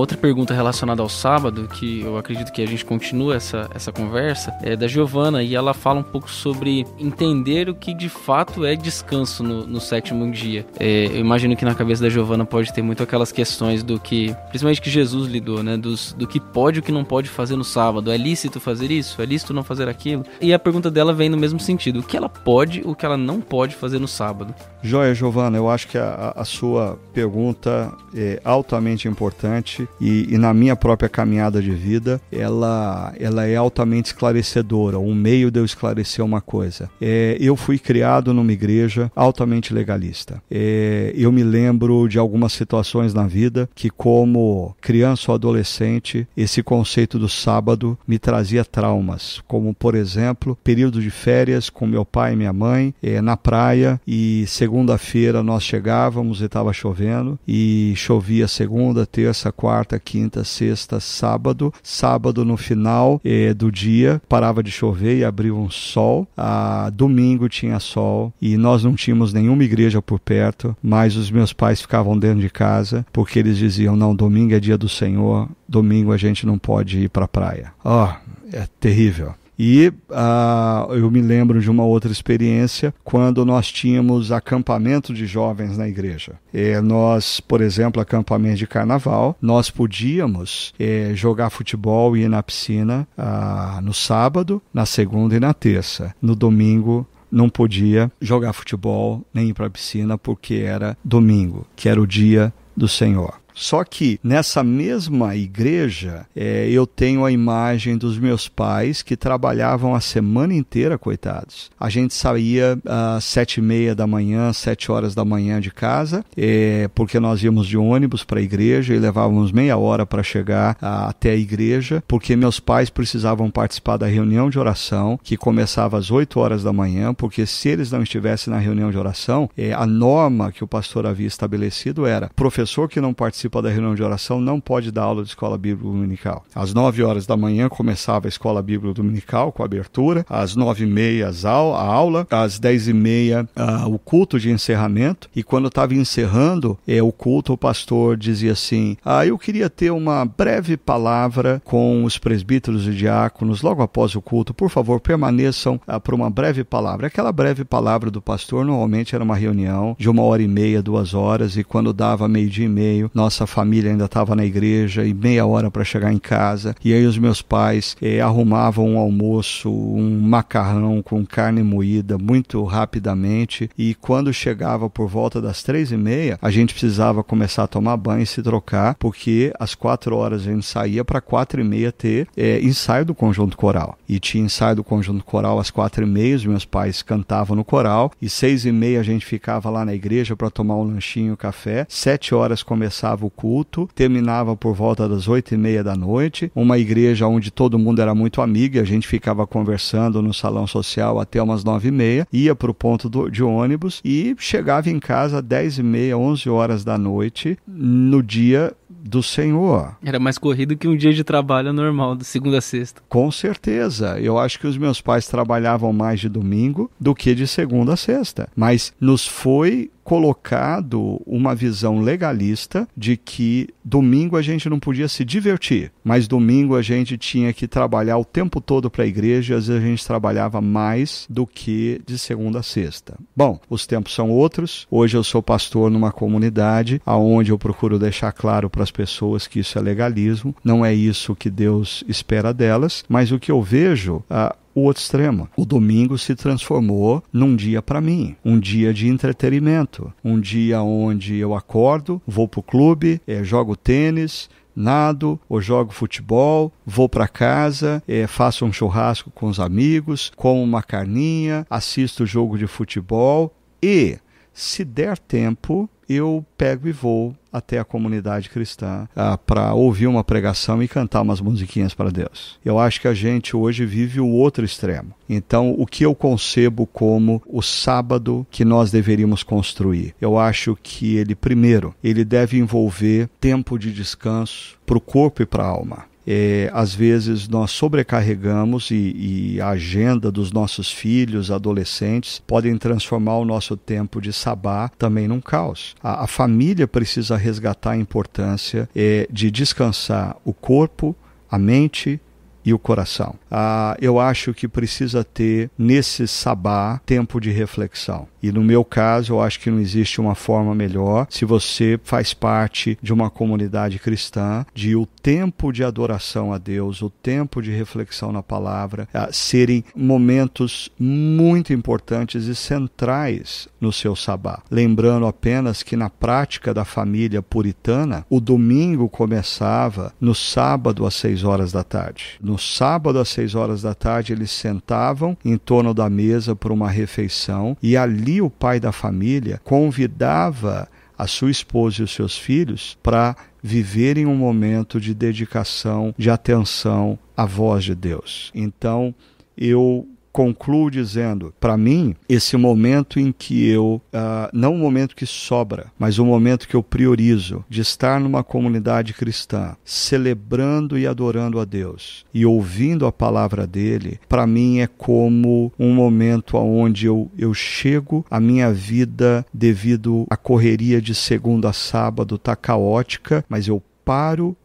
Outra 0.00 0.16
pergunta 0.16 0.54
relacionada 0.54 1.02
ao 1.02 1.08
sábado, 1.08 1.68
que 1.68 2.00
eu 2.00 2.16
acredito 2.16 2.52
que 2.52 2.62
a 2.62 2.66
gente 2.66 2.84
continua 2.84 3.36
essa, 3.36 3.68
essa 3.74 3.92
conversa, 3.92 4.52
é 4.62 4.74
da 4.74 4.88
Giovana, 4.88 5.42
e 5.42 5.54
ela 5.54 5.74
fala 5.74 6.00
um 6.00 6.04
pouco 6.04 6.30
sobre 6.30 6.86
entender 6.98 7.68
o 7.68 7.74
que 7.74 7.94
de 7.94 8.08
fato 8.08 8.64
é 8.64 8.74
descanso 8.74 9.42
no, 9.42 9.66
no 9.66 9.80
sétimo 9.80 10.30
dia. 10.30 10.66
É, 10.78 11.06
eu 11.06 11.18
imagino 11.18 11.54
que 11.56 11.64
na 11.64 11.74
cabeça 11.74 12.02
da 12.02 12.08
Giovana 12.08 12.44
pode 12.44 12.72
ter 12.72 12.82
muito 12.82 13.02
aquelas 13.02 13.30
questões 13.30 13.82
do 13.82 14.00
que, 14.00 14.34
principalmente 14.48 14.80
que 14.80 14.90
Jesus 14.90 15.30
lidou, 15.30 15.62
né? 15.62 15.76
Dos, 15.76 16.12
do 16.12 16.26
que 16.26 16.40
pode 16.40 16.78
e 16.78 16.80
o 16.80 16.82
que 16.82 16.92
não 16.92 17.04
pode 17.04 17.28
fazer 17.28 17.56
no 17.56 17.64
sábado. 17.64 18.10
É 18.10 18.16
lícito 18.16 18.58
fazer 18.58 18.90
isso? 18.90 19.20
É 19.20 19.26
lícito 19.26 19.52
não 19.52 19.62
fazer 19.62 19.88
aquilo? 19.88 20.24
E 20.40 20.52
a 20.52 20.58
pergunta 20.58 20.90
dela 20.90 21.12
vem 21.12 21.28
no 21.28 21.36
mesmo 21.36 21.60
sentido: 21.60 22.00
o 22.00 22.02
que 22.02 22.16
ela 22.16 22.28
pode, 22.28 22.82
o 22.84 22.94
que 22.94 23.04
ela 23.04 23.16
não 23.16 23.40
pode 23.40 23.74
fazer 23.74 23.98
no 23.98 24.08
sábado? 24.08 24.54
Joia, 24.82 25.14
Giovana, 25.14 25.56
eu 25.56 25.68
acho 25.68 25.88
que 25.88 25.98
a, 25.98 26.32
a 26.34 26.44
sua 26.44 26.98
pergunta 27.12 27.92
é 28.14 28.40
altamente 28.44 29.08
importante 29.08 29.88
e, 30.00 30.34
e, 30.34 30.38
na 30.38 30.52
minha 30.52 30.76
própria 30.76 31.08
caminhada 31.08 31.60
de 31.62 31.70
vida, 31.70 32.20
ela, 32.32 33.12
ela 33.18 33.46
é 33.46 33.56
altamente 33.56 34.06
esclarecedora, 34.06 34.98
um 34.98 35.14
meio 35.14 35.50
de 35.50 35.60
eu 35.60 35.64
esclarecer 35.64 36.24
uma 36.24 36.40
coisa. 36.40 36.90
É, 37.00 37.36
eu 37.40 37.56
fui 37.56 37.78
criado 37.78 38.32
numa 38.32 38.52
igreja 38.52 39.10
altamente 39.14 39.72
legalista. 39.74 40.42
É, 40.50 41.12
eu 41.16 41.30
me 41.30 41.42
lembro 41.42 42.08
de 42.08 42.18
algumas 42.18 42.52
situações 42.52 43.14
na 43.14 43.26
vida 43.26 43.68
que, 43.74 43.90
como 43.90 44.74
criança 44.80 45.30
ou 45.30 45.34
adolescente, 45.34 46.26
esse 46.36 46.62
conceito 46.62 47.18
do 47.18 47.28
sábado 47.28 47.98
me 48.06 48.18
trazia 48.18 48.64
traumas, 48.64 49.42
como, 49.46 49.74
por 49.74 49.94
exemplo, 49.94 50.58
período 50.62 51.00
de 51.00 51.10
férias 51.10 51.70
com 51.70 51.86
meu 51.86 52.04
pai 52.04 52.32
e 52.32 52.36
minha 52.36 52.52
mãe 52.52 52.94
é, 53.02 53.20
na 53.20 53.36
praia 53.36 54.00
e 54.06 54.44
segunda-feira 54.46 55.42
nós 55.42 55.62
chegávamos 55.62 56.40
e 56.40 56.44
estava 56.44 56.72
chovendo 56.72 57.38
e 57.46 57.92
chovia 57.96 58.48
segunda, 58.48 59.06
terça, 59.06 59.52
quarta, 59.52 59.79
quinta, 59.98 60.44
sexta, 60.44 61.00
sábado. 61.00 61.72
Sábado 61.82 62.44
no 62.44 62.56
final 62.56 63.20
eh, 63.24 63.54
do 63.54 63.70
dia 63.70 64.20
parava 64.28 64.62
de 64.62 64.70
chover 64.70 65.18
e 65.18 65.24
abria 65.24 65.54
um 65.54 65.70
sol. 65.70 66.26
Ah, 66.36 66.90
domingo 66.92 67.48
tinha 67.48 67.78
sol 67.78 68.32
e 68.40 68.56
nós 68.56 68.84
não 68.84 68.94
tínhamos 68.94 69.32
nenhuma 69.32 69.64
igreja 69.64 70.02
por 70.02 70.18
perto, 70.18 70.76
mas 70.82 71.16
os 71.16 71.30
meus 71.30 71.52
pais 71.52 71.80
ficavam 71.80 72.18
dentro 72.18 72.40
de 72.40 72.50
casa 72.50 73.04
porque 73.12 73.38
eles 73.38 73.56
diziam: 73.56 73.96
não, 73.96 74.14
domingo 74.14 74.54
é 74.54 74.60
dia 74.60 74.78
do 74.78 74.88
Senhor, 74.88 75.48
domingo 75.68 76.12
a 76.12 76.16
gente 76.16 76.46
não 76.46 76.58
pode 76.58 77.00
ir 77.00 77.08
para 77.08 77.24
a 77.24 77.28
praia. 77.28 77.72
Ó, 77.84 78.06
oh, 78.06 78.30
é 78.52 78.66
terrível. 78.78 79.34
E 79.62 79.88
uh, 79.88 80.94
eu 80.94 81.10
me 81.10 81.20
lembro 81.20 81.60
de 81.60 81.70
uma 81.70 81.84
outra 81.84 82.10
experiência 82.10 82.94
quando 83.04 83.44
nós 83.44 83.70
tínhamos 83.70 84.32
acampamento 84.32 85.12
de 85.12 85.26
jovens 85.26 85.76
na 85.76 85.86
igreja. 85.86 86.40
Nós, 86.82 87.40
por 87.40 87.60
exemplo, 87.60 88.00
acampamento 88.00 88.56
de 88.56 88.66
carnaval, 88.66 89.36
nós 89.38 89.68
podíamos 89.68 90.72
eh, 90.78 91.12
jogar 91.14 91.50
futebol 91.50 92.16
e 92.16 92.22
ir 92.22 92.28
na 92.28 92.42
piscina 92.42 93.06
uh, 93.18 93.82
no 93.82 93.92
sábado, 93.92 94.62
na 94.72 94.86
segunda 94.86 95.36
e 95.36 95.40
na 95.40 95.52
terça. 95.52 96.14
No 96.22 96.34
domingo, 96.34 97.06
não 97.30 97.50
podia 97.50 98.10
jogar 98.18 98.54
futebol 98.54 99.22
nem 99.32 99.50
ir 99.50 99.54
para 99.54 99.66
a 99.66 99.70
piscina 99.70 100.16
porque 100.16 100.54
era 100.54 100.96
domingo, 101.04 101.66
que 101.76 101.86
era 101.86 102.00
o 102.00 102.06
dia 102.06 102.50
do 102.74 102.88
Senhor. 102.88 103.39
Só 103.60 103.84
que 103.84 104.18
nessa 104.24 104.64
mesma 104.64 105.36
igreja, 105.36 106.24
é, 106.34 106.66
eu 106.70 106.86
tenho 106.86 107.26
a 107.26 107.30
imagem 107.30 107.98
dos 107.98 108.18
meus 108.18 108.48
pais 108.48 109.02
que 109.02 109.18
trabalhavam 109.18 109.94
a 109.94 110.00
semana 110.00 110.54
inteira, 110.54 110.96
coitados. 110.96 111.70
A 111.78 111.90
gente 111.90 112.14
saía 112.14 112.78
às 112.86 113.22
sete 113.24 113.58
e 113.58 113.62
meia 113.62 113.94
da 113.94 114.06
manhã, 114.06 114.50
sete 114.54 114.90
horas 114.90 115.14
da 115.14 115.26
manhã 115.26 115.60
de 115.60 115.70
casa, 115.70 116.24
é, 116.34 116.88
porque 116.94 117.20
nós 117.20 117.42
íamos 117.42 117.66
de 117.66 117.76
ônibus 117.76 118.24
para 118.24 118.40
a 118.40 118.42
igreja 118.42 118.94
e 118.94 118.98
levávamos 118.98 119.52
meia 119.52 119.76
hora 119.76 120.06
para 120.06 120.22
chegar 120.22 120.78
a, 120.80 121.10
até 121.10 121.32
a 121.32 121.36
igreja, 121.36 122.02
porque 122.08 122.34
meus 122.34 122.58
pais 122.58 122.88
precisavam 122.88 123.50
participar 123.50 123.98
da 123.98 124.06
reunião 124.06 124.48
de 124.48 124.58
oração, 124.58 125.20
que 125.22 125.36
começava 125.36 125.98
às 125.98 126.10
oito 126.10 126.40
horas 126.40 126.62
da 126.62 126.72
manhã, 126.72 127.12
porque 127.12 127.44
se 127.44 127.68
eles 127.68 127.92
não 127.92 128.02
estivessem 128.02 128.50
na 128.50 128.58
reunião 128.58 128.90
de 128.90 128.96
oração, 128.96 129.50
é, 129.54 129.74
a 129.74 129.84
norma 129.84 130.50
que 130.50 130.64
o 130.64 130.66
pastor 130.66 131.04
havia 131.04 131.26
estabelecido 131.26 132.06
era 132.06 132.30
professor 132.34 132.88
que 132.88 133.02
não 133.02 133.12
participa 133.12 133.49
participa 133.50 133.60
da 133.60 133.68
reunião 133.68 133.94
de 133.94 134.02
oração 134.02 134.40
não 134.40 134.60
pode 134.60 134.92
dar 134.92 135.02
aula 135.02 135.22
de 135.22 135.30
escola 135.30 135.58
bíblica 135.58 135.90
dominical. 135.90 136.44
Às 136.54 136.72
9 136.72 137.02
horas 137.02 137.26
da 137.26 137.36
manhã 137.36 137.68
começava 137.68 138.26
a 138.26 138.30
escola 138.30 138.62
bíblica 138.62 138.94
dominical 138.94 139.52
com 139.52 139.62
abertura, 139.62 140.24
às 140.28 140.54
9 140.54 140.84
e 140.84 140.86
meia 140.86 141.30
a 141.30 141.84
aula, 141.84 142.26
às 142.30 142.58
10 142.58 142.88
e 142.88 142.92
meia 142.92 143.48
o 143.88 143.98
culto 143.98 144.38
de 144.38 144.50
encerramento, 144.50 145.28
e 145.34 145.42
quando 145.42 145.68
estava 145.68 145.94
encerrando 145.94 146.78
é, 146.86 147.02
o 147.02 147.10
culto, 147.10 147.52
o 147.52 147.58
pastor 147.58 148.16
dizia 148.16 148.52
assim: 148.52 148.96
Ah, 149.04 149.26
eu 149.26 149.36
queria 149.36 149.68
ter 149.68 149.90
uma 149.90 150.24
breve 150.24 150.76
palavra 150.76 151.60
com 151.64 152.04
os 152.04 152.18
presbíteros 152.18 152.86
e 152.86 152.92
diáconos 152.92 153.62
logo 153.62 153.82
após 153.82 154.14
o 154.14 154.22
culto, 154.22 154.54
por 154.54 154.70
favor, 154.70 155.00
permaneçam 155.00 155.80
uh, 155.88 156.00
por 156.00 156.14
uma 156.14 156.30
breve 156.30 156.62
palavra. 156.62 157.08
Aquela 157.08 157.32
breve 157.32 157.64
palavra 157.64 158.10
do 158.10 158.22
pastor 158.22 158.64
normalmente 158.64 159.14
era 159.14 159.24
uma 159.24 159.36
reunião 159.36 159.96
de 159.98 160.08
uma 160.08 160.22
hora 160.22 160.42
e 160.42 160.48
meia, 160.48 160.82
duas 160.82 161.14
horas, 161.14 161.56
e 161.56 161.64
quando 161.64 161.92
dava 161.92 162.28
meio-dia 162.28 162.66
e 162.66 162.68
meio, 162.68 163.10
nós 163.14 163.39
nossa 163.40 163.46
família 163.46 163.90
ainda 163.90 164.04
estava 164.04 164.36
na 164.36 164.44
igreja 164.44 165.04
e 165.04 165.14
meia 165.14 165.46
hora 165.46 165.70
para 165.70 165.84
chegar 165.84 166.12
em 166.12 166.18
casa. 166.18 166.74
E 166.84 166.92
aí 166.92 167.06
os 167.06 167.16
meus 167.16 167.40
pais 167.40 167.96
eh, 168.02 168.20
arrumavam 168.20 168.86
um 168.86 168.98
almoço, 168.98 169.70
um 169.70 170.20
macarrão 170.20 171.02
com 171.02 171.24
carne 171.24 171.62
moída 171.62 172.18
muito 172.18 172.62
rapidamente. 172.64 173.70
E 173.78 173.94
quando 173.94 174.32
chegava 174.32 174.90
por 174.90 175.08
volta 175.08 175.40
das 175.40 175.62
três 175.62 175.90
e 175.90 175.96
meia, 175.96 176.38
a 176.42 176.50
gente 176.50 176.74
precisava 176.74 177.24
começar 177.24 177.64
a 177.64 177.68
tomar 177.68 177.96
banho 177.96 178.22
e 178.22 178.26
se 178.26 178.42
trocar, 178.42 178.94
porque 178.96 179.52
às 179.58 179.74
quatro 179.74 180.16
horas 180.16 180.42
a 180.42 180.52
gente 180.52 180.66
saía 180.66 181.04
para 181.04 181.20
quatro 181.20 181.60
e 181.60 181.64
meia 181.64 181.90
ter 181.90 182.28
eh, 182.36 182.60
ensaio 182.62 183.06
do 183.06 183.14
conjunto 183.14 183.56
coral. 183.56 183.98
E 184.08 184.18
tinha 184.20 184.44
ensaio 184.44 184.76
do 184.76 184.84
conjunto 184.84 185.24
coral 185.24 185.58
às 185.58 185.70
quatro 185.70 186.04
e 186.04 186.06
meia, 186.06 186.36
os 186.36 186.44
meus 186.44 186.64
pais 186.64 187.00
cantavam 187.00 187.56
no 187.56 187.64
coral. 187.64 188.12
E 188.20 188.28
seis 188.28 188.66
e 188.66 188.72
meia 188.72 189.00
a 189.00 189.04
gente 189.04 189.24
ficava 189.24 189.70
lá 189.70 189.84
na 189.84 189.94
igreja 189.94 190.36
para 190.36 190.50
tomar 190.50 190.76
um 190.76 190.84
lanchinho, 190.84 191.36
café. 191.36 191.86
Sete 191.88 192.34
horas 192.34 192.62
começava 192.62 193.19
o 193.26 193.30
culto, 193.30 193.88
terminava 193.94 194.56
por 194.56 194.74
volta 194.74 195.08
das 195.08 195.28
oito 195.28 195.54
e 195.54 195.56
meia 195.56 195.82
da 195.82 195.94
noite, 195.94 196.50
uma 196.54 196.78
igreja 196.78 197.26
onde 197.26 197.50
todo 197.50 197.78
mundo 197.78 198.00
era 198.00 198.14
muito 198.14 198.40
amigo 198.40 198.76
e 198.76 198.80
a 198.80 198.84
gente 198.84 199.06
ficava 199.06 199.46
conversando 199.46 200.22
no 200.22 200.34
salão 200.34 200.66
social 200.66 201.18
até 201.18 201.42
umas 201.42 201.64
nove 201.64 201.88
e 201.88 201.92
meia, 201.92 202.26
ia 202.32 202.54
para 202.54 202.70
o 202.70 202.74
ponto 202.74 203.08
do, 203.08 203.28
de 203.30 203.42
ônibus 203.42 204.00
e 204.04 204.34
chegava 204.38 204.90
em 204.90 204.98
casa 204.98 205.42
dez 205.42 205.78
e 205.78 205.82
meia, 205.82 206.16
onze 206.16 206.48
horas 206.48 206.84
da 206.84 206.96
noite, 206.96 207.58
no 207.66 208.22
dia 208.22 208.72
do 208.88 209.22
Senhor. 209.22 209.96
Era 210.04 210.18
mais 210.18 210.36
corrido 210.36 210.76
que 210.76 210.86
um 210.86 210.96
dia 210.96 211.12
de 211.12 211.24
trabalho 211.24 211.72
normal, 211.72 212.14
de 212.14 212.24
segunda 212.24 212.58
a 212.58 212.60
sexta. 212.60 213.00
Com 213.08 213.30
certeza. 213.30 214.20
Eu 214.20 214.38
acho 214.38 214.58
que 214.58 214.66
os 214.66 214.76
meus 214.76 215.00
pais 215.00 215.26
trabalhavam 215.26 215.92
mais 215.92 216.20
de 216.20 216.28
domingo 216.28 216.90
do 217.00 217.14
que 217.14 217.34
de 217.34 217.46
segunda 217.46 217.94
a 217.94 217.96
sexta. 217.96 218.48
Mas 218.54 218.92
nos 219.00 219.26
foi 219.26 219.90
colocado 220.02 221.20
uma 221.26 221.54
visão 221.54 222.00
legalista 222.00 222.88
de 222.96 223.16
que 223.16 223.68
domingo 223.84 224.36
a 224.36 224.42
gente 224.42 224.68
não 224.68 224.78
podia 224.78 225.08
se 225.08 225.24
divertir, 225.24 225.92
mas 226.02 226.28
domingo 226.28 226.76
a 226.76 226.82
gente 226.82 227.16
tinha 227.16 227.52
que 227.52 227.68
trabalhar 227.68 228.18
o 228.18 228.24
tempo 228.24 228.60
todo 228.60 228.90
para 228.90 229.04
a 229.04 229.06
igreja, 229.06 229.56
às 229.56 229.66
vezes 229.66 229.82
a 229.82 229.86
gente 229.86 230.06
trabalhava 230.06 230.60
mais 230.60 231.26
do 231.28 231.46
que 231.46 232.00
de 232.06 232.18
segunda 232.18 232.60
a 232.60 232.62
sexta. 232.62 233.18
Bom, 233.36 233.58
os 233.68 233.86
tempos 233.86 234.14
são 234.14 234.30
outros. 234.30 234.86
Hoje 234.90 235.16
eu 235.16 235.24
sou 235.24 235.42
pastor 235.42 235.90
numa 235.90 236.12
comunidade 236.12 237.00
aonde 237.04 237.50
eu 237.50 237.58
procuro 237.58 237.98
deixar 237.98 238.32
claro 238.32 238.68
para 238.68 238.82
as 238.82 238.90
pessoas 238.90 239.46
que 239.46 239.60
isso 239.60 239.78
é 239.78 239.82
legalismo, 239.82 240.54
não 240.64 240.84
é 240.84 240.92
isso 240.94 241.34
que 241.34 241.50
Deus 241.50 242.04
espera 242.08 242.52
delas, 242.52 243.04
mas 243.08 243.32
o 243.32 243.38
que 243.38 243.50
eu 243.50 243.62
vejo, 243.62 244.22
ah, 244.28 244.54
o 244.80 244.84
outro 244.84 245.02
extremo. 245.02 245.48
O 245.56 245.64
domingo 245.64 246.16
se 246.18 246.34
transformou 246.34 247.22
num 247.32 247.54
dia 247.54 247.82
para 247.82 248.00
mim, 248.00 248.34
um 248.44 248.58
dia 248.58 248.92
de 248.92 249.08
entretenimento, 249.08 250.12
um 250.24 250.40
dia 250.40 250.82
onde 250.82 251.36
eu 251.36 251.54
acordo, 251.54 252.20
vou 252.26 252.48
pro 252.48 252.62
clube, 252.62 253.20
é, 253.26 253.44
jogo 253.44 253.76
tênis, 253.76 254.48
nado 254.74 255.38
ou 255.48 255.60
jogo 255.60 255.92
futebol, 255.92 256.72
vou 256.86 257.08
para 257.08 257.28
casa, 257.28 258.02
é, 258.06 258.26
faço 258.26 258.64
um 258.64 258.72
churrasco 258.72 259.30
com 259.30 259.46
os 259.46 259.60
amigos, 259.60 260.32
como 260.36 260.62
uma 260.62 260.82
carninha, 260.82 261.66
assisto 261.68 262.24
jogo 262.24 262.56
de 262.56 262.66
futebol 262.66 263.54
e, 263.82 264.18
se 264.52 264.84
der 264.84 265.18
tempo, 265.18 265.88
eu 266.10 266.44
pego 266.58 266.88
e 266.88 266.92
vou 266.92 267.34
até 267.52 267.78
a 267.78 267.84
comunidade 267.84 268.50
cristã 268.50 269.08
ah, 269.14 269.38
para 269.38 269.72
ouvir 269.74 270.08
uma 270.08 270.24
pregação 270.24 270.82
e 270.82 270.88
cantar 270.88 271.22
umas 271.22 271.40
musiquinhas 271.40 271.94
para 271.94 272.10
Deus. 272.10 272.58
Eu 272.64 272.78
acho 272.78 273.00
que 273.00 273.08
a 273.08 273.14
gente 273.14 273.56
hoje 273.56 273.86
vive 273.86 274.20
o 274.20 274.28
outro 274.28 274.64
extremo. 274.64 275.14
Então, 275.28 275.74
o 275.78 275.86
que 275.86 276.04
eu 276.04 276.14
concebo 276.14 276.86
como 276.86 277.42
o 277.46 277.62
sábado 277.62 278.46
que 278.50 278.64
nós 278.64 278.90
deveríamos 278.90 279.42
construir? 279.42 280.14
Eu 280.20 280.38
acho 280.38 280.76
que 280.82 281.16
ele, 281.16 281.34
primeiro, 281.34 281.94
ele 282.02 282.24
deve 282.24 282.58
envolver 282.58 283.28
tempo 283.40 283.78
de 283.78 283.92
descanso 283.92 284.78
para 284.84 284.98
o 284.98 285.00
corpo 285.00 285.42
e 285.42 285.46
para 285.46 285.62
a 285.62 285.68
alma. 285.68 286.09
É, 286.32 286.70
às 286.72 286.94
vezes 286.94 287.48
nós 287.48 287.72
sobrecarregamos 287.72 288.92
e, 288.92 289.56
e, 289.56 289.60
a 289.60 289.70
agenda 289.70 290.30
dos 290.30 290.52
nossos 290.52 290.88
filhos, 290.88 291.50
adolescentes, 291.50 292.40
podem 292.46 292.78
transformar 292.78 293.36
o 293.38 293.44
nosso 293.44 293.76
tempo 293.76 294.20
de 294.20 294.32
sabá 294.32 294.88
também 294.90 295.26
num 295.26 295.40
caos. 295.40 295.96
A, 296.00 296.22
a 296.22 296.26
família 296.28 296.86
precisa 296.86 297.36
resgatar 297.36 297.92
a 297.92 297.96
importância 297.96 298.88
é, 298.94 299.26
de 299.28 299.50
descansar 299.50 300.36
o 300.44 300.52
corpo, 300.52 301.16
a 301.50 301.58
mente 301.58 302.20
e 302.64 302.72
o 302.72 302.78
coração. 302.78 303.34
Ah, 303.50 303.96
eu 304.00 304.18
acho 304.18 304.52
que 304.54 304.68
precisa 304.68 305.24
ter 305.24 305.70
nesse 305.78 306.26
sabá 306.26 307.00
tempo 307.04 307.40
de 307.40 307.50
reflexão. 307.50 308.28
E 308.42 308.50
no 308.50 308.62
meu 308.62 308.84
caso, 308.84 309.34
eu 309.34 309.42
acho 309.42 309.60
que 309.60 309.70
não 309.70 309.78
existe 309.78 310.20
uma 310.20 310.34
forma 310.34 310.74
melhor 310.74 311.26
se 311.28 311.44
você 311.44 312.00
faz 312.02 312.32
parte 312.32 312.98
de 313.02 313.12
uma 313.12 313.28
comunidade 313.28 313.98
cristã, 313.98 314.64
de 314.74 314.96
o 314.96 315.04
tempo 315.04 315.72
de 315.72 315.84
adoração 315.84 316.52
a 316.52 316.58
Deus, 316.58 317.02
o 317.02 317.10
tempo 317.10 317.60
de 317.60 317.70
reflexão 317.70 318.32
na 318.32 318.42
palavra, 318.42 319.08
ah, 319.12 319.28
serem 319.30 319.84
momentos 319.94 320.90
muito 320.98 321.72
importantes 321.72 322.46
e 322.46 322.54
centrais 322.54 323.68
no 323.80 323.92
seu 323.92 324.16
sabá. 324.16 324.62
Lembrando 324.70 325.26
apenas 325.26 325.82
que 325.82 325.96
na 325.96 326.08
prática 326.08 326.72
da 326.72 326.84
família 326.84 327.42
puritana, 327.42 328.24
o 328.30 328.40
domingo 328.40 329.08
começava 329.08 330.12
no 330.20 330.34
sábado 330.34 331.06
às 331.06 331.14
seis 331.14 331.44
horas 331.44 331.72
da 331.72 331.84
tarde. 331.84 332.38
No 332.50 332.58
sábado 332.58 333.20
às 333.20 333.28
seis 333.28 333.54
horas 333.54 333.82
da 333.82 333.94
tarde, 333.94 334.32
eles 334.32 334.50
sentavam 334.50 335.38
em 335.44 335.56
torno 335.56 335.94
da 335.94 336.10
mesa 336.10 336.56
para 336.56 336.72
uma 336.72 336.90
refeição 336.90 337.76
e 337.80 337.96
ali 337.96 338.42
o 338.42 338.50
pai 338.50 338.80
da 338.80 338.90
família 338.90 339.60
convidava 339.62 340.88
a 341.16 341.28
sua 341.28 341.52
esposa 341.52 342.00
e 342.00 342.02
os 342.02 342.12
seus 342.12 342.36
filhos 342.36 342.98
para 343.04 343.36
viverem 343.62 344.26
um 344.26 344.34
momento 344.34 345.00
de 345.00 345.14
dedicação, 345.14 346.12
de 346.18 346.28
atenção 346.28 347.16
à 347.36 347.46
voz 347.46 347.84
de 347.84 347.94
Deus. 347.94 348.50
Então, 348.52 349.14
eu 349.56 350.08
concluo 350.32 350.90
dizendo: 350.90 351.52
para 351.60 351.76
mim, 351.76 352.14
esse 352.28 352.56
momento 352.56 353.18
em 353.18 353.32
que 353.32 353.68
eu, 353.68 354.00
uh, 354.12 354.48
não 354.52 354.74
o 354.74 354.78
momento 354.78 355.16
que 355.16 355.26
sobra, 355.26 355.92
mas 355.98 356.18
o 356.18 356.24
momento 356.24 356.68
que 356.68 356.74
eu 356.74 356.82
priorizo 356.82 357.64
de 357.68 357.80
estar 357.80 358.20
numa 358.20 358.42
comunidade 358.42 359.14
cristã, 359.14 359.76
celebrando 359.84 360.98
e 360.98 361.06
adorando 361.06 361.60
a 361.60 361.64
Deus 361.64 362.24
e 362.32 362.44
ouvindo 362.46 363.06
a 363.06 363.12
palavra 363.12 363.66
dele, 363.66 364.20
para 364.28 364.46
mim 364.46 364.80
é 364.80 364.86
como 364.86 365.72
um 365.78 365.94
momento 365.94 366.56
onde 366.56 367.06
eu, 367.06 367.30
eu 367.36 367.52
chego, 367.54 368.24
a 368.30 368.40
minha 368.40 368.72
vida, 368.72 369.44
devido 369.52 370.26
à 370.30 370.36
correria 370.36 371.00
de 371.00 371.14
segunda 371.14 371.70
a 371.70 371.72
sábado, 371.72 372.36
está 372.36 372.54
caótica, 372.56 373.44
mas 373.48 373.68
eu 373.68 373.82
paro 374.04 374.56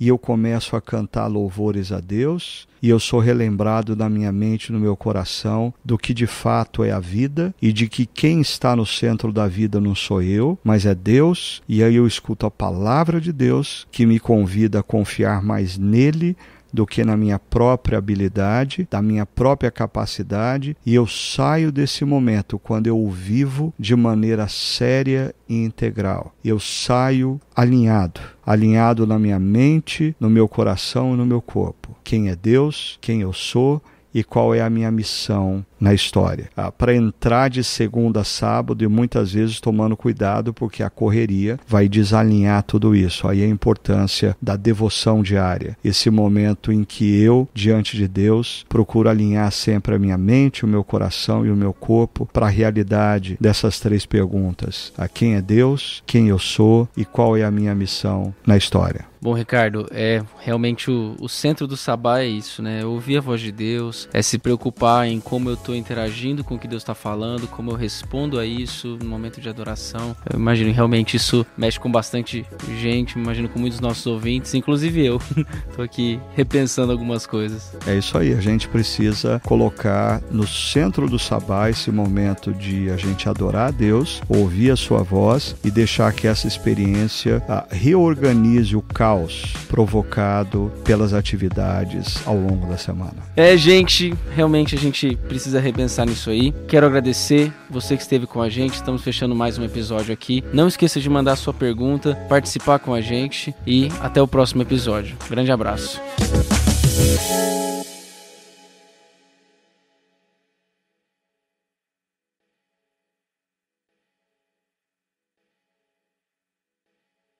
e 0.00 0.08
eu 0.08 0.16
começo 0.16 0.74
a 0.74 0.80
cantar 0.80 1.26
louvores 1.26 1.92
a 1.92 2.00
Deus, 2.00 2.66
e 2.82 2.88
eu 2.88 2.98
sou 2.98 3.20
relembrado 3.20 3.94
na 3.94 4.08
minha 4.08 4.32
mente, 4.32 4.72
no 4.72 4.80
meu 4.80 4.96
coração, 4.96 5.74
do 5.84 5.98
que 5.98 6.14
de 6.14 6.26
fato 6.26 6.82
é 6.82 6.90
a 6.90 6.98
vida 6.98 7.54
e 7.60 7.70
de 7.72 7.86
que 7.86 8.06
quem 8.06 8.40
está 8.40 8.74
no 8.74 8.86
centro 8.86 9.30
da 9.30 9.46
vida 9.46 9.78
não 9.78 9.94
sou 9.94 10.22
eu, 10.22 10.58
mas 10.64 10.86
é 10.86 10.94
Deus, 10.94 11.62
e 11.68 11.84
aí 11.84 11.96
eu 11.96 12.06
escuto 12.06 12.46
a 12.46 12.50
palavra 12.50 13.20
de 13.20 13.32
Deus 13.32 13.86
que 13.92 14.06
me 14.06 14.18
convida 14.18 14.80
a 14.80 14.82
confiar 14.82 15.42
mais 15.42 15.76
nele 15.76 16.34
do 16.72 16.86
que 16.86 17.04
na 17.04 17.16
minha 17.16 17.38
própria 17.38 17.98
habilidade, 17.98 18.86
da 18.90 19.02
minha 19.02 19.26
própria 19.26 19.70
capacidade, 19.70 20.76
e 20.84 20.94
eu 20.94 21.06
saio 21.06 21.72
desse 21.72 22.04
momento 22.04 22.58
quando 22.58 22.86
eu 22.86 22.98
o 22.98 23.10
vivo 23.10 23.74
de 23.78 23.94
maneira 23.96 24.48
séria 24.48 25.34
e 25.48 25.64
integral. 25.64 26.34
Eu 26.44 26.60
saio 26.60 27.40
alinhado, 27.54 28.20
alinhado 28.50 29.06
na 29.06 29.16
minha 29.16 29.38
mente, 29.38 30.14
no 30.18 30.28
meu 30.28 30.48
coração 30.48 31.14
e 31.14 31.16
no 31.16 31.24
meu 31.24 31.40
corpo. 31.40 31.96
Quem 32.02 32.30
é 32.30 32.34
Deus, 32.34 32.98
quem 33.00 33.20
eu 33.20 33.32
sou 33.32 33.80
e 34.12 34.24
qual 34.24 34.52
é 34.52 34.60
a 34.60 34.68
minha 34.68 34.90
missão 34.90 35.64
na 35.80 35.94
história. 35.94 36.50
Ah, 36.56 36.70
para 36.70 36.94
entrar 36.94 37.48
de 37.48 37.64
segunda 37.64 38.20
a 38.20 38.24
sábado 38.24 38.84
e 38.84 38.88
muitas 38.88 39.32
vezes 39.32 39.60
tomando 39.60 39.96
cuidado 39.96 40.52
porque 40.52 40.82
a 40.82 40.90
correria 40.90 41.58
vai 41.66 41.88
desalinhar 41.88 42.62
tudo 42.62 42.94
isso. 42.94 43.26
Aí 43.26 43.42
a 43.42 43.48
importância 43.48 44.36
da 44.40 44.56
devoção 44.56 45.22
diária. 45.22 45.76
Esse 45.82 46.10
momento 46.10 46.72
em 46.72 46.84
que 46.84 47.20
eu, 47.22 47.48
diante 47.54 47.96
de 47.96 48.06
Deus, 48.06 48.64
procuro 48.68 49.08
alinhar 49.08 49.50
sempre 49.50 49.94
a 49.94 49.98
minha 49.98 50.18
mente, 50.18 50.64
o 50.64 50.68
meu 50.68 50.84
coração 50.84 51.46
e 51.46 51.50
o 51.50 51.56
meu 51.56 51.72
corpo 51.72 52.28
para 52.32 52.46
a 52.46 52.50
realidade 52.50 53.36
dessas 53.40 53.80
três 53.80 54.04
perguntas: 54.04 54.92
a 54.98 55.08
quem 55.08 55.34
é 55.34 55.42
Deus, 55.42 56.02
quem 56.06 56.28
eu 56.28 56.38
sou 56.38 56.88
e 56.96 57.04
qual 57.04 57.36
é 57.36 57.44
a 57.44 57.50
minha 57.50 57.74
missão 57.74 58.34
na 58.46 58.56
história. 58.56 59.10
Bom, 59.22 59.34
Ricardo, 59.34 59.86
é 59.90 60.22
realmente 60.38 60.90
o, 60.90 61.14
o 61.20 61.28
centro 61.28 61.66
do 61.66 61.76
sabá 61.76 62.20
é 62.20 62.26
isso, 62.26 62.62
né? 62.62 62.86
Ouvir 62.86 63.18
a 63.18 63.20
voz 63.20 63.42
de 63.42 63.52
Deus, 63.52 64.08
é 64.14 64.22
se 64.22 64.38
preocupar 64.38 65.06
em 65.06 65.20
como 65.20 65.50
eu 65.50 65.54
estou 65.54 65.69
interagindo 65.74 66.44
com 66.44 66.54
o 66.54 66.58
que 66.58 66.68
Deus 66.68 66.82
está 66.82 66.94
falando, 66.94 67.46
como 67.46 67.70
eu 67.70 67.76
respondo 67.76 68.38
a 68.38 68.46
isso 68.46 68.98
no 69.02 69.08
momento 69.08 69.40
de 69.40 69.48
adoração. 69.48 70.16
Eu 70.30 70.38
imagino 70.38 70.72
realmente 70.72 71.16
isso 71.16 71.46
mexe 71.56 71.78
com 71.78 71.90
bastante 71.90 72.46
gente, 72.80 73.18
imagino 73.18 73.48
com 73.48 73.58
muitos 73.58 73.80
nossos 73.80 74.06
ouvintes, 74.06 74.54
inclusive 74.54 75.04
eu. 75.04 75.20
Estou 75.68 75.84
aqui 75.84 76.20
repensando 76.34 76.92
algumas 76.92 77.26
coisas. 77.26 77.76
É 77.86 77.96
isso 77.96 78.16
aí, 78.16 78.32
a 78.32 78.40
gente 78.40 78.68
precisa 78.68 79.40
colocar 79.44 80.22
no 80.30 80.46
centro 80.46 81.08
do 81.08 81.18
sabá 81.18 81.70
esse 81.70 81.90
momento 81.90 82.52
de 82.52 82.90
a 82.90 82.96
gente 82.96 83.28
adorar 83.28 83.68
a 83.68 83.70
Deus, 83.70 84.20
ouvir 84.28 84.70
a 84.70 84.76
sua 84.76 85.02
voz 85.02 85.56
e 85.64 85.70
deixar 85.70 86.12
que 86.12 86.26
essa 86.26 86.46
experiência 86.46 87.42
reorganize 87.70 88.76
o 88.76 88.82
caos 88.82 89.52
provocado 89.68 90.72
pelas 90.84 91.12
atividades 91.12 92.26
ao 92.26 92.36
longo 92.36 92.66
da 92.66 92.76
semana. 92.76 93.16
É, 93.36 93.56
gente, 93.56 94.14
realmente 94.34 94.74
a 94.74 94.78
gente 94.78 95.16
precisa 95.60 95.62
repensar 95.62 96.06
nisso 96.06 96.30
aí. 96.30 96.52
Quero 96.66 96.86
agradecer 96.86 97.52
você 97.68 97.96
que 97.96 98.02
esteve 98.02 98.26
com 98.26 98.40
a 98.40 98.48
gente. 98.48 98.74
Estamos 98.74 99.02
fechando 99.02 99.34
mais 99.34 99.58
um 99.58 99.64
episódio 99.64 100.12
aqui. 100.12 100.42
Não 100.52 100.66
esqueça 100.66 100.98
de 100.98 101.08
mandar 101.08 101.36
sua 101.36 101.52
pergunta, 101.54 102.16
participar 102.28 102.78
com 102.78 102.94
a 102.94 103.00
gente 103.00 103.54
e 103.66 103.88
até 104.00 104.20
o 104.20 104.26
próximo 104.26 104.62
episódio. 104.62 105.16
Grande 105.28 105.52
abraço. 105.52 106.00